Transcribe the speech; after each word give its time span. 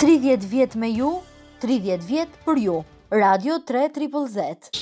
30 0.00 0.44
vjet 0.50 0.74
me 0.74 0.88
ju, 0.92 1.10
30 1.62 2.06
vjet 2.08 2.28
për 2.46 2.58
ju. 2.58 2.76
Radio 3.10 3.58
3 3.68 3.92
Triple 3.94 4.26
Z. 4.28 4.72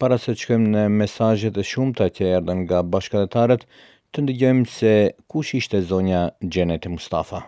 Para 0.00 0.18
se 0.18 0.34
të 0.34 0.42
shkojmë 0.42 0.72
në 0.74 0.84
mesazhet 0.92 1.56
e 1.60 1.64
shumta 1.64 2.08
që 2.12 2.32
erdhën 2.38 2.64
nga 2.66 2.82
bashkëtarët, 2.94 3.62
të 4.12 4.26
ndëgjojmë 4.26 4.64
se 4.76 4.94
kush 5.32 5.54
ishte 5.60 5.80
zonja 5.88 6.26
Xhenet 6.42 6.88
Mustafa. 6.92 7.46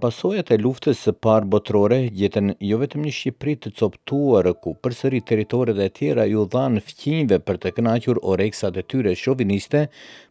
Pasojat 0.00 0.48
e 0.54 0.56
luftës 0.56 1.02
së 1.04 1.12
parë 1.24 1.44
botërore 1.52 1.96
gjetën 2.18 2.46
jo 2.66 2.76
vetëm 2.80 3.02
një 3.04 3.10
Shqipëri 3.16 3.54
të 3.62 3.70
coptuar 3.80 4.46
ku 4.64 4.72
përsëri 4.84 5.18
territoret 5.30 5.80
e 5.84 5.88
tjera 5.98 6.24
ju 6.30 6.46
dhanë 6.54 6.80
fqinjve 6.86 7.38
për 7.48 7.58
të 7.62 7.72
kënaqur 7.78 8.20
oreksat 8.32 8.78
e 8.80 8.84
tyre 8.92 9.12
shoviniste, 9.24 9.82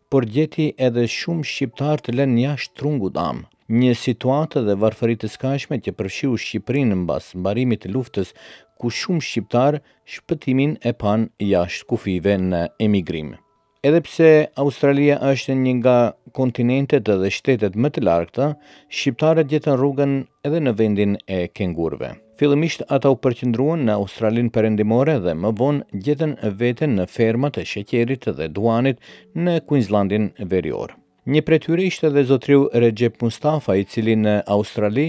por 0.10 0.26
gjeti 0.36 0.66
edhe 0.88 1.04
shumë 1.18 1.46
shqiptar 1.52 2.02
të 2.02 2.16
lënë 2.18 2.40
jashtë 2.48 2.78
trungut 2.82 3.14
dam. 3.20 3.44
Një 3.84 3.92
situatë 4.06 4.64
dhe 4.70 4.78
varfëritë 4.88 5.26
të 5.28 5.34
skajshme 5.36 5.80
që 5.86 5.94
përfshiu 6.00 6.40
Shqipërinë 6.46 6.98
mbas 7.04 7.28
mbarimit 7.44 7.84
të 7.86 7.92
luftës 7.94 8.32
ku 8.82 8.90
shumë 9.02 9.28
shqiptar 9.30 9.78
shpëtimin 10.16 10.76
e 10.82 10.96
pan 11.04 11.30
jashtë 11.54 11.92
kufive 11.94 12.36
në 12.50 12.64
emigrim. 12.88 13.36
Edhe 13.80 14.00
pse 14.04 14.30
Australia 14.60 15.14
është 15.24 15.54
një 15.56 15.72
nga 15.80 15.94
kontinentet 16.36 17.06
dhe 17.08 17.30
shtetet 17.32 17.78
më 17.80 17.90
të 17.96 18.02
larkëta, 18.08 18.48
shqiptarët 18.92 19.54
jetën 19.56 19.78
rrugën 19.80 20.16
edhe 20.50 20.60
në 20.66 20.74
vendin 20.82 21.14
e 21.32 21.38
kengurve. 21.60 22.10
Fillimisht 22.40 22.84
ata 22.98 23.14
u 23.14 23.16
përqendruan 23.24 23.86
në 23.88 23.96
Australinë 24.02 24.52
perëndimore 24.58 25.16
dhe 25.24 25.38
më 25.46 25.54
vonë 25.64 26.02
gjetën 26.08 26.36
veten 26.60 27.00
në 27.00 27.08
fermat 27.14 27.62
e 27.64 27.66
sheqerit 27.72 28.28
dhe 28.42 28.50
duanit 28.60 29.00
në 29.48 29.56
Queenslandin 29.72 30.28
verior. 30.52 30.92
Një 31.32 31.46
prej 31.48 31.64
tyre 31.70 31.88
ishte 31.88 32.12
edhe 32.12 32.28
zotriu 32.34 32.66
Recep 32.84 33.20
Mustafa, 33.24 33.80
i 33.80 33.88
cili 33.92 34.20
në 34.20 34.36
Australi 34.60 35.08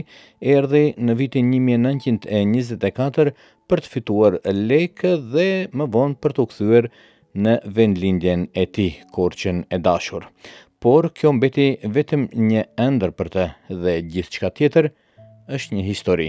erdhi 0.59 0.85
në 1.07 1.19
vitin 1.25 1.51
1924 1.59 3.35
për 3.71 3.83
të 3.87 3.93
fituar 3.97 4.39
lekë 4.55 5.17
dhe 5.35 5.51
më 5.75 5.91
vonë 5.97 6.21
për 6.23 6.39
të 6.39 6.49
kthyer 6.53 6.91
në 7.39 7.57
vendlindjen 7.77 8.49
e 8.55 8.65
ti, 8.75 8.89
korqen 9.15 9.65
e 9.71 9.79
dashur. 9.79 10.25
Por, 10.81 11.11
kjo 11.13 11.33
mbeti 11.37 11.69
vetëm 11.93 12.29
një 12.35 12.63
endër 12.81 13.13
për 13.19 13.29
të 13.35 13.45
dhe 13.83 13.95
gjithë 14.13 14.37
qka 14.39 14.51
tjetër 14.59 14.91
është 15.55 15.75
një 15.77 15.85
histori. 15.89 16.29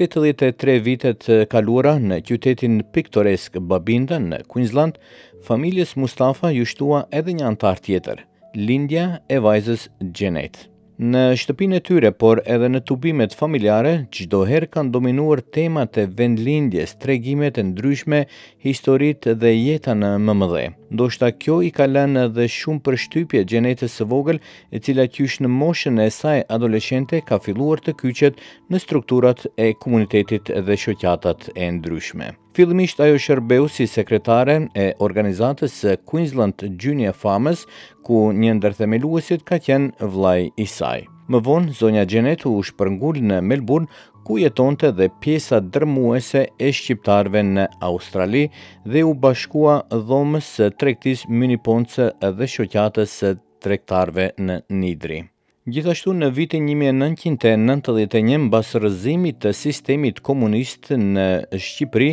83 0.00 0.78
vitet 0.80 1.26
kaluara 1.52 1.98
në 2.00 2.20
qytetin 2.24 2.80
piktoresk 2.94 3.58
Babinda 3.60 4.16
në 4.22 4.44
Queensland, 4.48 4.96
familjes 5.44 5.96
Mustafa 5.96 6.52
ju 6.54 6.64
shtua 6.64 7.02
edhe 7.10 7.34
një 7.36 7.44
antar 7.52 7.82
tjetër, 7.84 8.24
lindja 8.54 9.18
e 9.28 9.40
vajzës 9.44 9.88
Gjenetë 10.14 10.68
në 11.00 11.32
shtëpinë 11.40 11.78
e 11.78 11.80
tyre, 11.80 12.10
por 12.12 12.42
edhe 12.44 12.68
në 12.68 12.80
tubimet 12.88 13.32
familjare, 13.36 14.04
qdo 14.12 14.42
kanë 14.70 14.90
dominuar 14.92 15.40
temat 15.40 15.96
e 15.96 16.04
vendlindjes, 16.18 16.92
tregimet 17.00 17.56
e 17.58 17.64
ndryshme, 17.70 18.26
historit 18.60 19.24
dhe 19.40 19.54
jeta 19.56 19.94
në 19.96 20.10
më 20.26 20.34
mëdhe. 20.40 20.64
shta 21.10 21.30
kjo 21.32 21.62
i 21.62 21.70
ka 21.70 21.86
lënë 21.86 22.28
dhe 22.36 22.46
shumë 22.48 22.80
për 22.84 22.96
shtypje 23.06 23.44
gjenetës 23.44 23.92
së 23.96 24.04
vogël, 24.12 24.38
e 24.74 24.78
cila 24.78 25.06
kjush 25.08 25.40
në 25.40 25.48
moshën 25.60 25.96
e 26.06 26.10
saj 26.10 26.44
adoleshente 26.52 27.20
ka 27.28 27.38
filuar 27.38 27.78
të 27.80 27.92
kyqet 28.00 28.34
në 28.70 28.78
strukturat 28.84 29.46
e 29.56 29.72
komunitetit 29.82 30.44
dhe 30.66 30.76
shotjatat 30.76 31.48
e 31.56 31.70
ndryshme. 31.72 32.34
Filmisht 32.60 32.98
ajo 33.00 33.16
shërbeu 33.24 33.68
si 33.72 33.86
sekretare 33.88 34.54
e 34.76 34.82
organizatës 35.04 35.76
së 35.80 35.92
Queensland 36.10 36.64
Junior 36.82 37.14
Farmers, 37.16 37.62
ku 38.04 38.18
një 38.42 38.56
ndër 38.58 38.74
themeluesit 38.80 39.46
ka 39.50 39.56
qenë 39.68 40.08
vllai 40.16 40.50
i 40.60 40.66
saj. 40.74 40.98
Më 41.32 41.40
vonë 41.46 41.78
zonja 41.80 42.04
Xhenet 42.10 42.44
u 42.50 42.52
shpërngul 42.70 43.22
në 43.30 43.38
Melbourne, 43.52 43.88
ku 44.28 44.36
jetonte 44.42 44.92
dhe 44.98 45.08
pjesa 45.24 45.62
dërmuese 45.72 46.42
e 46.60 46.68
shqiptarve 46.82 47.46
në 47.56 47.64
Australi 47.90 48.44
dhe 48.92 49.06
u 49.08 49.16
bashkua 49.24 49.78
dhomës 50.12 50.52
së 50.60 50.68
tregtisë 50.82 51.32
Mini 51.32 51.56
dhe 51.64 52.52
shoqatës 52.58 53.16
së 53.22 53.32
tregtarëve 53.64 54.32
në 54.44 54.62
Nidri. 54.82 55.22
Gjithashtu 55.70 56.12
në 56.16 56.28
vitin 56.34 56.64
1991 56.66 58.46
mbas 58.48 58.72
rrëzimit 58.78 59.36
të 59.42 59.50
sistemit 59.54 60.18
komunist 60.26 60.88
në 60.98 61.26
Shqipëri, 61.62 62.08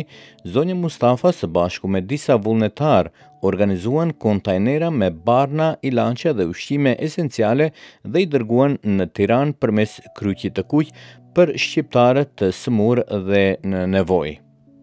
zonja 0.54 0.76
Mustafa 0.78 1.32
së 1.34 1.48
bashku 1.56 1.90
me 1.90 2.02
disa 2.12 2.36
vullnetar 2.38 3.08
organizuan 3.48 4.12
kontajnera 4.26 4.92
me 4.98 5.08
barna, 5.30 5.70
ilaçe 5.86 6.34
dhe 6.38 6.46
ushqime 6.52 6.94
esenciale 7.08 7.70
dhe 8.06 8.24
i 8.26 8.28
dërguan 8.36 8.76
në 8.94 9.08
Tiranë 9.16 9.58
përmes 9.62 9.96
kryqit 10.20 10.54
të 10.60 10.66
kuq 10.74 10.94
për 11.38 11.56
shqiptarët 11.64 12.36
të 12.42 12.52
smur 12.62 13.02
dhe 13.32 13.42
në 13.64 13.82
nevojë. 13.96 14.36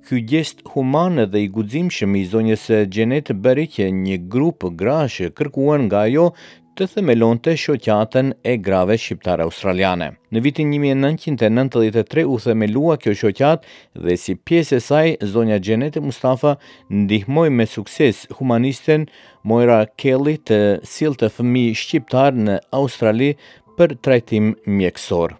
Ky 0.05 0.19
gjest 0.33 0.65
human 0.75 1.23
dhe 1.31 1.45
i 1.45 1.47
guximshëm 1.55 2.17
i 2.19 2.25
zonjës 2.33 2.67
Xhenet 2.91 3.31
që 3.37 3.87
një 4.03 4.19
grup 4.35 4.67
grashë 4.83 5.31
kërkuan 5.39 5.87
nga 5.87 6.03
ajo 6.09 6.27
të 6.75 6.85
themelon 6.91 7.37
të 7.39 7.53
shoqatën 7.61 8.31
e 8.51 8.55
grave 8.63 8.97
shqiptare 8.99 9.45
australiane. 9.47 10.09
Në 10.35 10.41
vitin 10.43 10.71
1993 10.75 12.25
u 12.27 12.35
themelua 12.43 12.97
kjo 12.99 13.13
shoqat 13.21 13.63
dhe 14.05 14.15
si 14.19 14.35
pjesë 14.35 14.79
e 14.79 14.83
saj, 14.83 15.13
zonja 15.31 15.59
Gjenete 15.63 16.03
Mustafa 16.03 16.55
ndihmoj 16.91 17.47
me 17.55 17.65
sukses 17.75 18.25
humanisten 18.39 19.07
Moira 19.43 19.85
Kelly 20.03 20.35
të 20.49 20.59
sil 20.91 21.15
të 21.21 21.31
fëmi 21.37 21.69
shqiptar 21.79 22.35
në 22.41 22.59
Australi 22.81 23.31
për 23.79 23.95
trajtim 24.05 24.51
mjekësor. 24.65 25.37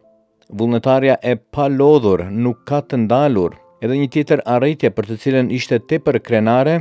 Vullnetarja 0.55 1.19
e 1.25 1.35
palodhur 1.57 2.27
nuk 2.31 2.63
ka 2.69 2.79
të 2.85 3.01
ndalur, 3.05 3.57
Edhe 3.85 3.99
një 4.01 4.05
tjetër 4.15 4.39
arritje 4.49 4.89
për 4.97 5.05
të 5.11 5.15
cilën 5.21 5.49
ishte 5.53 5.77
te 5.91 5.99
për 6.01 6.17
krenare, 6.25 6.71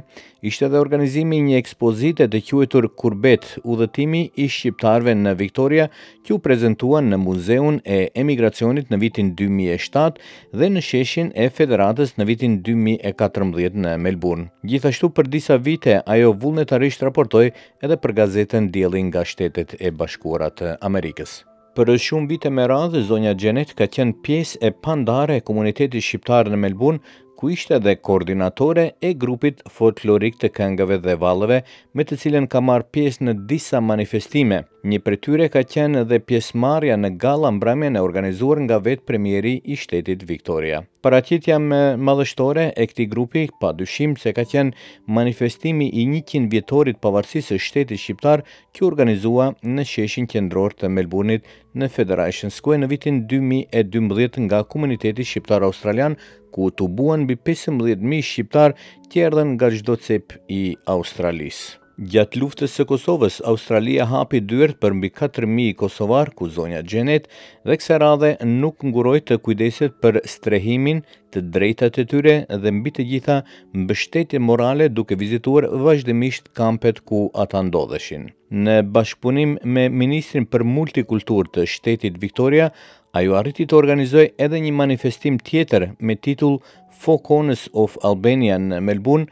ishte 0.48 0.70
dhe 0.72 0.78
organizimi 0.80 1.36
një 1.44 1.58
ekspozite 1.60 2.24
të 2.32 2.40
quajtur 2.46 2.86
Kurbet, 3.02 3.44
udhëtimi 3.74 4.22
i 4.40 4.46
Shqiptarve 4.48 5.12
në 5.26 5.34
Viktoria, 5.42 5.90
që 6.24 6.32
u 6.38 6.40
prezentuan 6.48 7.12
në 7.12 7.18
Muzeun 7.26 7.76
e 7.84 8.00
Emigracionit 8.24 8.88
në 8.88 9.02
vitin 9.04 9.34
2007 9.36 10.26
dhe 10.60 10.70
në 10.72 10.84
sheshin 10.88 11.32
e 11.44 11.50
Federatës 11.58 12.16
në 12.16 12.28
vitin 12.32 12.56
2014 12.70 13.80
në 13.84 13.96
Melbourne. 14.06 14.48
Gjithashtu 14.64 15.12
për 15.16 15.28
disa 15.36 15.60
vite, 15.68 15.98
ajo 16.08 16.32
vullnetarisht 16.40 17.04
raportoj 17.04 17.50
edhe 17.84 18.00
për 18.00 18.16
gazetën 18.22 18.72
djelin 18.72 19.10
nga 19.12 19.26
shtetet 19.28 19.76
e 19.78 19.92
bashkurat 19.92 20.64
Amerikës. 20.80 21.42
Për 21.74 21.88
rrë 21.90 22.00
shumë 22.02 22.28
vite 22.30 22.50
me 22.56 22.64
radhë, 22.70 23.00
zonja 23.06 23.30
Gjenet 23.42 23.72
ka 23.80 23.88
qenë 23.96 24.14
pjesë 24.26 24.60
e 24.66 24.70
pandare 24.86 25.40
e 25.40 25.42
komunitetit 25.48 26.06
shqiptarë 26.06 26.52
në 26.52 26.60
Melbourne, 26.64 27.00
ku 27.40 27.50
ishte 27.56 27.80
dhe 27.82 27.96
koordinatore 28.08 28.84
e 29.02 29.10
grupit 29.24 29.64
folklorik 29.78 30.38
të 30.38 30.52
këngëve 30.60 31.00
dhe 31.08 31.16
valëve, 31.24 31.60
me 31.98 32.06
të 32.06 32.20
cilën 32.24 32.46
ka 32.54 32.62
marë 32.70 32.86
pjesë 32.94 33.26
në 33.28 33.34
disa 33.54 33.82
manifestime– 33.90 34.62
Një 34.90 34.98
për 35.04 35.14
tyre 35.24 35.44
ka 35.48 35.60
qenë 35.72 36.00
dhe 36.08 36.16
pjesmarja 36.28 36.98
në 37.00 37.08
gala 37.22 37.48
mbrame 37.56 37.88
në 37.94 38.00
organizuar 38.04 38.58
nga 38.66 38.76
vetë 38.84 39.06
premieri 39.08 39.54
i 39.72 39.78
shtetit 39.80 40.26
Viktoria. 40.28 40.82
Paracitja 41.06 41.56
me 41.64 41.78
madhështore 42.08 42.66
e 42.76 42.84
këti 42.90 43.06
grupi, 43.08 43.46
pa 43.62 43.70
dushim 43.78 44.12
se 44.20 44.34
ka 44.36 44.42
qenë 44.50 44.74
manifestimi 45.08 45.86
i 45.88 46.04
një 46.10 46.20
qinë 46.32 46.50
vjetorit 46.52 47.00
pavarësisë 47.00 47.56
shtetit 47.64 48.02
shqiptar 48.02 48.42
kjo 48.76 48.90
organizua 48.90 49.46
në 49.64 49.86
sheshin 49.94 50.28
qendror 50.34 50.76
të 50.76 50.90
Melbourneit 50.98 51.48
në 51.80 51.88
Federation 51.96 52.52
Square 52.58 52.82
në 52.84 52.88
vitin 52.92 53.20
2012 53.32 54.36
nga 54.50 54.60
komuniteti 54.74 55.24
shqiptar 55.30 55.64
australian, 55.70 56.18
ku 56.52 56.68
të 56.70 56.90
buan 57.00 57.24
bi 57.30 57.38
15.000 57.48 58.20
shqiptar 58.32 58.76
tjerdhen 59.08 59.54
nga 59.56 59.72
gjdo 59.78 59.96
cep 59.96 60.36
i 60.52 60.60
Australisë. 60.84 61.80
Gjatë 61.96 62.40
luftës 62.42 62.72
së 62.74 62.84
Kosovës, 62.90 63.34
Australia 63.46 64.02
hapi 64.10 64.40
dyert 64.50 64.80
për 64.82 64.96
mbi 64.98 65.12
4000 65.14 65.76
kosovar 65.78 66.32
ku 66.34 66.48
zonja 66.50 66.80
gjenet 66.82 67.28
dhe 67.62 67.76
kësaj 67.78 67.98
radhe 68.02 68.30
nuk 68.48 68.82
nguroj 68.82 69.20
të 69.28 69.36
kujdeset 69.46 69.94
për 70.02 70.18
strehimin 70.32 71.04
të 71.32 71.42
drejtat 71.54 71.94
të 71.94 72.04
tyre 72.10 72.34
dhe 72.64 72.72
mbi 72.80 72.90
të 72.96 73.06
gjitha 73.12 73.36
mbështetje 73.84 74.42
morale 74.48 74.88
duke 74.96 75.14
vizituar 75.22 75.68
vazhdimisht 75.86 76.50
kampet 76.58 76.98
ku 77.06 77.28
ata 77.30 77.62
ndodheshin. 77.68 78.26
Në 78.50 78.76
bashkëpunim 78.90 79.54
me 79.64 79.86
ministrin 80.02 80.50
për 80.50 80.66
multikulturë 80.74 81.54
të 81.56 81.68
shtetit 81.76 82.18
Victoria, 82.26 82.72
ajo 83.18 83.38
arriti 83.38 83.68
të 83.70 83.78
organizojë 83.84 84.32
edhe 84.48 84.60
një 84.66 84.74
manifestim 84.82 85.38
tjetër 85.38 85.92
me 86.02 86.18
titull 86.26 86.58
Focus 87.04 87.68
of 87.74 87.94
Albania 88.02 88.58
në 88.58 88.82
Melbourne, 88.82 89.30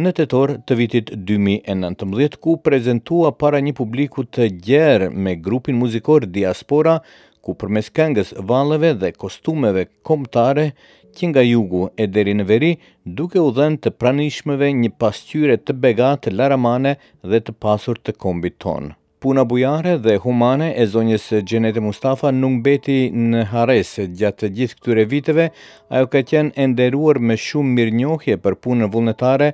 në 0.00 0.10
tetor 0.16 0.50
të 0.68 0.76
vitit 0.78 1.10
2019, 1.28 2.36
ku 2.42 2.54
prezentua 2.64 3.32
para 3.36 3.60
një 3.64 3.74
publiku 3.80 4.24
të 4.36 4.46
gjerë 4.68 5.08
me 5.12 5.34
grupin 5.48 5.76
muzikor 5.82 6.24
Diaspora, 6.36 6.96
ku 7.44 7.54
përmes 7.60 7.90
këngës 7.96 8.30
valëve 8.52 8.94
dhe 9.02 9.12
kostumeve 9.24 9.84
komptare, 10.10 10.70
që 11.16 11.28
nga 11.32 11.42
jugu 11.44 11.82
e 12.00 12.06
deri 12.16 12.36
në 12.38 12.46
veri, 12.52 12.70
duke 13.18 13.42
u 13.44 13.50
dhenë 13.56 13.80
të 13.84 13.92
pranishmeve 14.02 14.70
një 14.82 14.92
pasqyre 15.02 15.58
të 15.64 15.76
begat, 15.84 16.30
laramane 16.36 16.96
dhe 17.32 17.42
të 17.44 17.58
pasur 17.66 18.00
të 18.00 18.16
kombit 18.24 18.58
tonë. 18.64 18.94
Puna 19.26 19.44
bujare 19.44 19.96
dhe 20.00 20.14
humane 20.24 20.68
e 20.80 20.84
zonjës 20.92 21.26
Gjenete 21.50 21.80
Mustafa 21.84 22.30
nuk 22.32 22.54
beti 22.64 22.94
në 23.12 23.42
hares 23.50 23.90
gjatë 24.16 24.48
gjithë 24.56 24.78
këture 24.78 25.04
viteve, 25.10 25.44
ajo 25.92 26.08
ka 26.14 26.22
qenë 26.30 26.54
enderuar 26.64 27.20
me 27.28 27.36
shumë 27.46 27.74
mirë 27.76 27.98
njohje 27.98 28.38
për 28.46 28.56
punën 28.64 28.88
vullnetare 28.96 29.50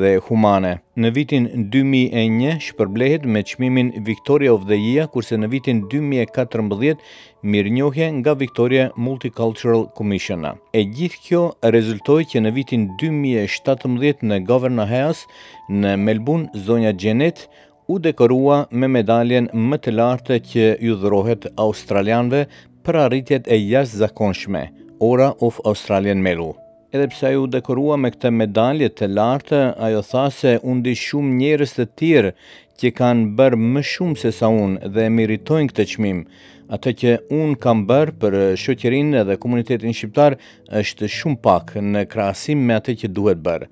dhe 0.00 0.14
humane. 0.30 0.70
Në 0.96 1.10
vitin 1.18 1.50
2001 1.76 2.56
shpërblehet 2.70 3.28
me 3.34 3.44
qmimin 3.50 3.92
Victoria 4.08 4.54
of 4.56 4.64
the 4.72 4.80
Year, 4.80 5.04
kurse 5.12 5.36
në 5.36 5.52
vitin 5.52 5.82
2014 5.92 7.04
mirë 7.44 7.74
njohje 7.76 8.08
nga 8.22 8.32
Victoria 8.46 8.88
Multicultural 8.96 9.84
Commission. 10.00 10.48
E 10.72 10.86
gjithë 10.96 11.20
kjo 11.28 11.42
rezultoj 11.76 12.22
që 12.32 12.46
në 12.48 12.54
vitin 12.56 12.88
2017 12.96 14.30
në 14.32 14.40
Governor 14.48 14.88
House 14.88 15.28
në 15.68 15.98
Melbourne, 16.08 16.48
zonja 16.70 16.96
Gjenete, 16.96 17.50
u 17.90 17.98
dekorua 17.98 18.66
me 18.82 18.86
medaljen 18.88 19.48
më 19.70 19.76
të 19.82 19.92
lartë 19.98 20.36
që 20.50 20.66
ju 20.86 20.94
dhërohet 21.00 21.48
australianve 21.64 22.44
për 22.86 22.98
arritjet 23.04 23.48
e 23.50 23.58
jashtë 23.58 23.98
zakonshme, 24.04 24.62
ora 25.02 25.32
of 25.46 25.58
Australian 25.66 26.22
Melu. 26.22 26.52
Edhe 26.94 27.08
pse 27.10 27.26
ajo 27.32 27.42
u 27.48 27.50
dekorua 27.50 27.98
me 27.98 28.12
këtë 28.14 28.30
medalje 28.42 28.92
të 28.94 29.08
lartë, 29.16 29.60
ajo 29.88 30.04
tha 30.12 30.28
se 30.38 30.52
u 30.62 30.76
ndi 30.78 30.94
shumë 31.02 31.34
njerëz 31.40 31.72
të 31.80 31.88
tjerë 31.98 32.32
që 32.80 32.94
kanë 32.98 33.34
bërë 33.38 33.60
më 33.74 33.82
shumë 33.92 34.20
se 34.22 34.32
sa 34.38 34.48
unë 34.54 34.94
dhe 34.94 35.08
meritojnë 35.18 35.72
këtë 35.74 35.88
çmim. 35.96 36.22
Atë 36.70 36.90
që 37.00 37.12
unë 37.34 37.58
kam 37.62 37.82
bërë 37.90 38.12
për 38.22 38.34
shoqërinë 38.62 39.24
dhe 39.26 39.36
komunitetin 39.42 39.94
shqiptar 39.98 40.36
është 40.80 41.10
shumë 41.16 41.40
pak 41.46 41.74
në 41.94 42.04
krahasim 42.12 42.62
me 42.68 42.78
atë 42.78 42.94
që 43.02 43.10
duhet 43.18 43.42
bërë 43.46 43.66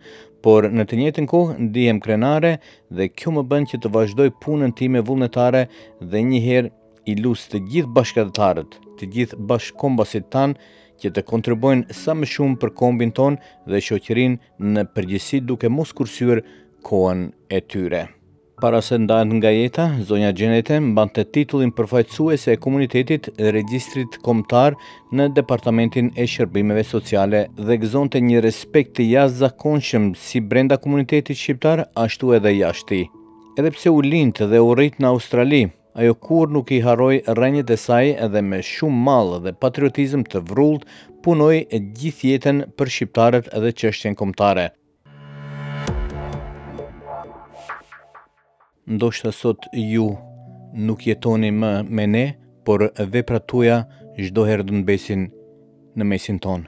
por 0.46 0.68
në 0.70 0.84
të 0.88 0.98
njëjtën 1.00 1.26
kohë 1.30 1.56
ndihem 1.68 1.98
krenare 2.02 2.54
dhe 2.94 3.08
kjo 3.08 3.32
më 3.36 3.44
bën 3.52 3.66
që 3.70 3.80
të 3.82 3.92
vazhdoj 3.94 4.28
punën 4.44 4.74
time 4.80 5.02
vullnetare 5.08 5.64
dhe 6.12 6.22
një 6.30 6.40
herë 6.46 6.72
i 7.12 7.16
lusë 7.24 7.54
të 7.54 7.62
gjithë 7.72 7.92
bashkëtarët, 7.96 8.76
të 8.98 9.10
gjithë 9.16 9.38
bashkombasit 9.50 10.28
tan 10.34 10.54
që 11.02 11.12
të 11.14 11.24
kontribuojnë 11.30 11.94
sa 11.96 12.14
më 12.18 12.28
shumë 12.34 12.60
për 12.62 12.74
kombin 12.80 13.12
ton 13.18 13.40
dhe 13.70 13.82
shoqërinë 13.88 14.74
në 14.76 14.86
përgjithësi 14.94 15.42
duke 15.48 15.70
mos 15.78 15.94
kursyer 15.98 16.42
kohën 16.88 17.28
e 17.54 17.62
tyre 17.70 18.04
para 18.60 18.80
se 18.82 18.96
ndajnë 18.98 19.38
nga 19.38 19.50
jeta, 19.54 19.84
zonja 20.06 20.32
Gjenete 20.34 20.78
mbante 20.82 21.22
të 21.22 21.30
titullin 21.36 21.70
përfajtësuese 21.76 22.54
e 22.56 22.60
komunitetit 22.60 23.28
dhe 23.38 23.52
registrit 23.54 24.16
komtar 24.26 24.74
në 25.14 25.28
Departamentin 25.36 26.10
e 26.18 26.26
Shërbimeve 26.26 26.82
Sociale 26.86 27.44
dhe 27.56 27.76
gëzonte 27.82 28.18
një 28.22 28.42
respekt 28.46 28.96
të 28.98 29.06
jashtëzakonshëm 29.12 30.10
si 30.18 30.40
brenda 30.42 30.76
komunitetit 30.82 31.38
shqiptar, 31.38 31.84
ashtu 31.96 32.34
edhe 32.38 32.54
jashti. 32.58 33.04
Edhe 33.58 33.72
pse 33.74 33.92
u 33.94 34.00
lintë 34.04 34.50
dhe 34.50 34.60
u 34.62 34.74
rritë 34.74 35.02
në 35.02 35.12
Australi, 35.12 35.62
ajo 35.98 36.14
kur 36.14 36.50
nuk 36.54 36.72
i 36.78 36.82
haroj 36.84 37.22
rënjët 37.38 37.70
e 37.70 37.76
saj 37.78 38.12
edhe 38.26 38.42
me 38.42 38.60
shumë 38.62 39.04
malë 39.08 39.40
dhe 39.46 39.54
patriotizm 39.62 40.26
të 40.26 40.42
vrullt 40.50 40.86
punoj 41.24 41.62
e 41.62 41.82
gjithjetën 42.00 42.66
për 42.78 42.92
shqiptarët 42.96 43.50
edhe 43.58 43.74
qështjen 43.82 44.18
komtare. 44.18 44.68
Ndoshta 48.88 49.32
sot 49.32 49.66
ju 49.76 50.06
nuk 50.72 51.02
jetoni 51.06 51.50
më 51.52 51.72
me 51.92 52.06
ne, 52.08 52.24
por 52.64 52.80
veprat 53.12 53.52
uaja 53.52 53.76
çdoherë 54.16 54.64
do 54.64 54.70
të 54.72 54.78
mbesin 54.80 55.22
në 55.98 56.02
mesin 56.10 56.38
ton. 56.44 56.62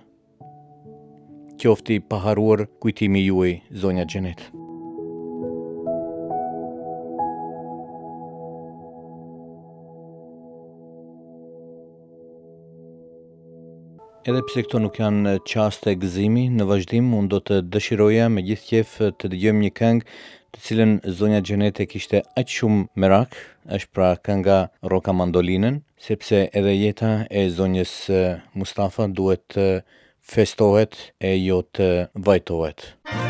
Qofti 1.63 1.97
paharuar 2.11 2.11
paharruar 2.11 2.61
kujtimi 2.85 3.23
juaj, 3.25 3.53
zonja 3.81 4.05
Xhenet. 4.11 4.41
Edhe 14.29 14.43
pse 14.45 14.67
këto 14.69 14.83
nuk 14.85 15.01
janë 15.01 15.39
qaste 15.49 15.97
gëzimi 16.03 16.45
në 16.59 16.69
vazhdim, 16.69 17.09
unë 17.19 17.31
do 17.33 17.41
të 17.41 17.63
dëshiroja 17.73 18.29
me 18.35 18.45
gjithë 18.45 18.69
qef 18.75 18.99
të 19.17 19.33
dëgjojmë 19.33 19.65
një 19.65 19.73
këngë 19.81 20.19
të 20.55 20.61
cilën 20.67 20.93
zonja 21.19 21.41
Gjenete 21.47 21.87
kishte 21.91 22.21
aqë 22.41 22.57
shumë 22.59 22.87
merak, 23.05 23.37
është 23.77 23.93
pra 23.95 24.09
kënga 24.27 24.59
roka 24.93 25.15
mandolinën, 25.15 25.81
sepse 26.07 26.47
edhe 26.61 26.75
jeta 26.79 27.13
e 27.31 27.47
zonjës 27.59 27.95
Mustafa 28.59 29.09
duhet 29.21 29.45
të 29.55 29.69
festohet 30.35 30.99
e 31.23 31.37
jo 31.39 31.63
të 31.75 31.93
vajtohet. 32.31 32.93
Muzika 33.05 33.30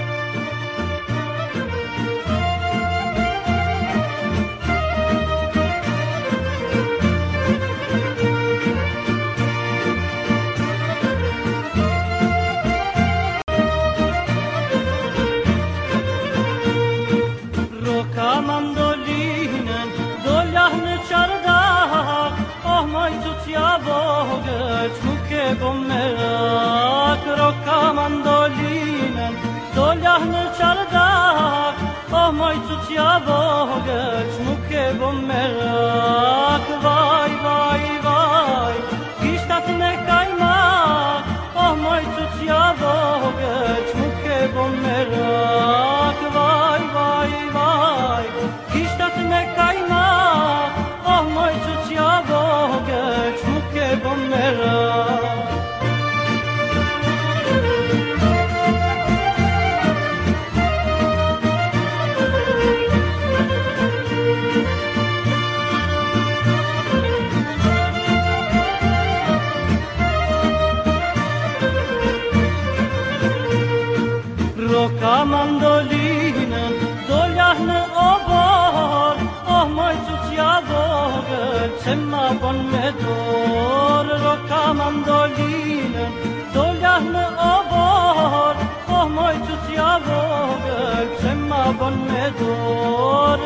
¡Gracias! 92.39 93.40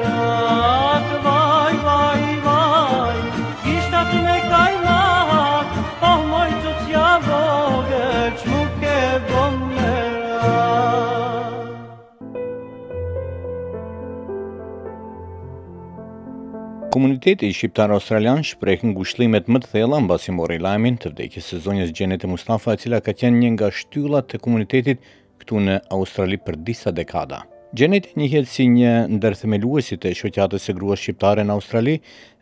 Ah, 0.00 1.04
vay, 1.24 1.74
me 1.84 2.52
Komuniteti 16.92 17.48
shqiptar 17.56 17.88
australian 17.96 18.42
shpreh 18.48 18.80
ngushëllimet 18.84 19.46
më 19.52 19.60
të 19.62 19.70
thella 19.74 19.98
mbasi 20.04 20.32
mori 20.36 20.58
lajmin 20.60 20.98
të 21.00 21.12
vdekjes 21.14 21.48
së 21.50 21.60
zonjës 21.66 21.94
Gjenet 21.96 22.26
e 22.26 22.28
Mustafa, 22.32 22.74
e 22.76 22.80
cila 22.82 23.00
ka 23.00 23.14
qenë 23.20 23.40
një 23.44 23.48
nga 23.56 23.72
shtyllat 23.80 24.28
të 24.30 24.42
komunitetit 24.44 25.00
këtu 25.40 25.64
në 25.68 25.80
Australi 25.96 26.36
për 26.46 26.60
disa 26.68 26.92
dekada. 26.92 27.40
Gjenet 27.72 28.06
një 28.20 28.42
si 28.44 28.66
një 28.68 28.90
ndërthemeluesi 29.16 29.96
të 29.96 30.10
shoqatës 30.18 30.66
së 30.68 30.74
gruas 30.76 31.00
shqiptare 31.00 31.40
në 31.48 31.54
Australi 31.56 31.94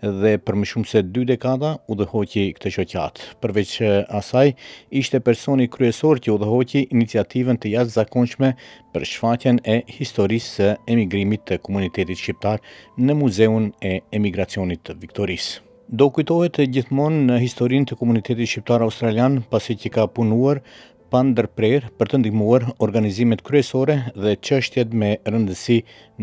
dhe 0.03 0.33
për 0.43 0.59
më 0.59 0.67
shumë 0.71 0.89
se 0.91 1.03
2 1.19 1.23
dekada 1.29 1.71
u 1.87 1.95
dhehoqi 2.01 2.49
këtë 2.57 2.73
shoqatë. 2.77 3.29
Përveç 3.45 3.77
asaj, 4.19 4.51
ishte 4.91 5.21
personi 5.23 5.69
kryesor 5.71 6.19
që 6.25 6.35
u 6.35 6.41
dhehoqi 6.43 6.83
iniciativën 6.91 7.61
të 7.63 7.75
jashtë 7.77 7.95
zakonshme 8.01 8.51
për 8.91 9.07
shfaqen 9.13 9.63
e 9.63 9.79
historisë 10.01 10.67
e 10.73 10.77
emigrimit 10.97 11.47
të 11.47 11.61
komunitetit 11.69 12.19
shqiptar 12.19 12.59
në 12.99 13.19
muzeun 13.23 13.71
e 13.93 14.01
emigracionit 14.19 14.83
të 14.83 14.99
Viktorisë. 15.07 15.61
Do 15.95 16.11
kujtohet 16.15 16.59
gjithmonë 16.75 17.23
në 17.31 17.39
historinë 17.47 17.93
të 17.93 18.01
komunitetit 18.03 18.51
shqiptar 18.51 18.83
australian 18.91 19.45
pasi 19.55 19.79
që 19.79 19.95
ka 19.95 20.09
punuar 20.11 20.65
pa 21.11 21.25
ndërprerë 21.26 21.88
për 21.99 22.11
të 22.12 22.19
ndihmuar 22.23 22.67
organizimet 22.87 23.40
kryesore 23.47 23.97
dhe 24.14 24.37
çështjet 24.47 24.93
me 25.02 25.09
rëndësi 25.26 25.79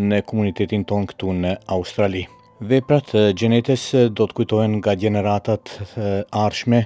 në 0.10 0.22
komunitetin 0.29 0.86
ton 0.88 1.06
këtu 1.10 1.34
në 1.44 1.51
Australi. 1.75 2.24
Veprat 2.72 3.12
gjenetes 3.38 3.84
do 4.17 4.25
të 4.32 4.38
kujtohen 4.39 4.77
nga 4.79 4.96
gjeneratat 5.01 5.74
arshme 6.46 6.86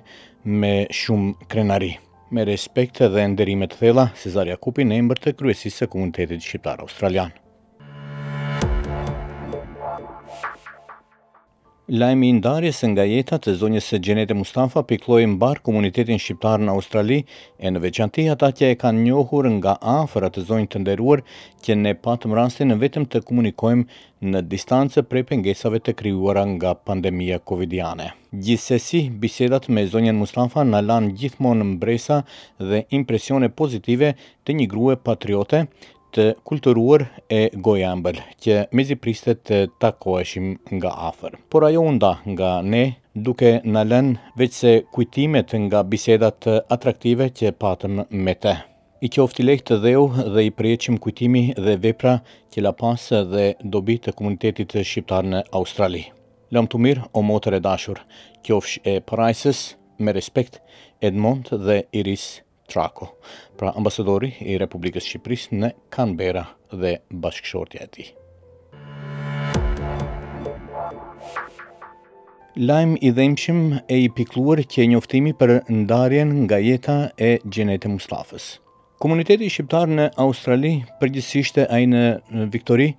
me 0.64 0.74
shumë 1.04 1.48
krenari. 1.54 1.94
Me 2.32 2.46
respekt 2.48 3.02
dhe 3.14 3.26
nderimet 3.34 3.76
thela, 3.80 4.08
Cezaria 4.22 4.58
Kupi 4.58 4.88
në 4.88 5.02
emër 5.04 5.22
të 5.26 5.36
kryesisë 5.40 5.84
së 5.86 5.92
komunitetit 5.94 6.44
shqiptar 6.50 6.82
australian. 6.88 7.36
lajmi 11.92 12.30
i 12.30 12.34
ndarjes 12.40 12.78
nga 12.88 13.04
jeta 13.04 13.36
të 13.44 13.58
zonjës 13.60 13.90
së 13.92 13.98
Xhenete 14.00 14.36
Mustafa 14.38 14.80
pikloi 14.88 15.26
mbar 15.28 15.60
komunitetin 15.66 16.22
shqiptar 16.24 16.62
në 16.64 16.72
Australi 16.72 17.18
e 17.60 17.68
në 17.74 17.82
veçantë 17.84 18.26
ata 18.32 18.48
që 18.62 18.70
e 18.70 18.78
kanë 18.84 19.04
njohur 19.10 19.50
nga 19.58 19.74
afër 19.96 20.30
atë 20.30 20.46
zonjë 20.52 20.70
të 20.72 20.82
nderuar 20.86 21.24
që 21.68 21.76
ne 21.82 21.92
patëm 22.06 22.38
rastin 22.40 22.72
vetëm 22.86 23.10
të 23.12 23.22
komunikojmë 23.28 24.32
në 24.32 24.44
distancë 24.54 25.04
prej 25.12 25.26
pengesave 25.34 25.82
të 25.84 25.98
krijuara 26.00 26.46
nga 26.54 26.72
pandemia 26.88 27.42
covidiane. 27.44 28.08
Gjithsesi, 28.46 29.10
bisedat 29.26 29.68
me 29.68 29.84
zonjën 29.92 30.16
Mustafa 30.22 30.64
në 30.72 30.80
lanë 30.88 31.12
gjithmonë 31.20 31.68
mbresa 31.74 32.22
dhe 32.72 32.86
impresione 33.02 33.50
pozitive 33.60 34.16
të 34.46 34.58
një 34.62 34.72
grue 34.72 34.96
patriote, 34.96 35.66
të 36.16 36.24
kulturuar 36.50 37.04
e 37.32 37.42
gojambël, 37.66 38.18
që 38.44 38.56
me 38.76 38.84
zi 38.88 38.96
të 39.00 39.60
takoheshim 39.84 40.48
nga 40.76 40.92
afer. 41.10 41.32
Por 41.52 41.64
ajo 41.68 41.84
nda 41.96 42.12
nga 42.34 42.52
ne, 42.74 42.84
duke 43.16 43.52
në 43.72 43.82
lën 43.92 44.10
veç 44.40 44.54
se 44.62 44.74
kujtimet 44.96 45.56
nga 45.66 45.84
bisedat 45.92 46.48
atraktive 46.76 47.30
që 47.38 47.56
patëm 47.64 48.04
me 48.26 48.34
te. 48.44 48.56
I 49.06 49.08
qofti 49.16 49.44
lehtë 49.48 49.66
të 49.68 49.78
dheu 49.86 50.04
dhe 50.36 50.44
i 50.46 50.52
prejqim 50.58 51.00
kujtimi 51.04 51.44
dhe 51.66 51.74
vepra 51.84 52.14
që 52.54 52.60
la 52.66 52.74
pasë 52.82 53.24
dhe 53.34 53.46
dobi 53.74 53.96
të 54.04 54.14
komunitetit 54.20 54.76
shqiptar 54.90 55.26
në 55.34 55.40
Australi. 55.58 56.04
Lëmë 56.54 56.72
të 56.74 56.82
mirë 56.86 57.08
o 57.18 57.24
motër 57.32 57.58
e 57.58 57.62
dashur, 57.68 58.04
qofsh 58.46 58.78
e 58.92 59.00
parajsës, 59.10 59.64
me 60.06 60.14
respekt, 60.20 60.62
Edmond 61.10 61.50
dhe 61.68 61.84
Iris 62.02 62.30
Kjellë. 62.32 62.50
Trako, 62.74 63.08
pra 63.60 63.74
ambasadori 63.76 64.30
i 64.48 64.56
Republikës 64.62 65.04
Shqipëris 65.10 65.50
në 65.52 65.74
Kanbera 65.94 66.46
dhe 66.72 66.94
bashkëshortja 67.24 67.82
e 67.86 67.90
ti. 67.96 68.06
Lajm 72.70 72.96
i 73.00 73.12
dhemshim 73.18 73.60
e 73.90 73.98
i 74.06 74.08
pikluar 74.18 74.62
që 74.74 74.86
njoftimi 74.94 75.32
për 75.42 75.56
ndarjen 75.82 76.32
nga 76.46 76.58
jeta 76.64 76.96
e 77.28 77.32
Gjenete 77.46 77.92
Mustafës. 77.92 78.50
Komuniteti 79.04 79.48
shqiptar 79.52 79.90
në 79.92 80.10
Australi, 80.26 80.74
përgjithsisht 81.02 81.60
ai 81.68 81.86
në 81.92 82.04
Viktori, 82.54 82.90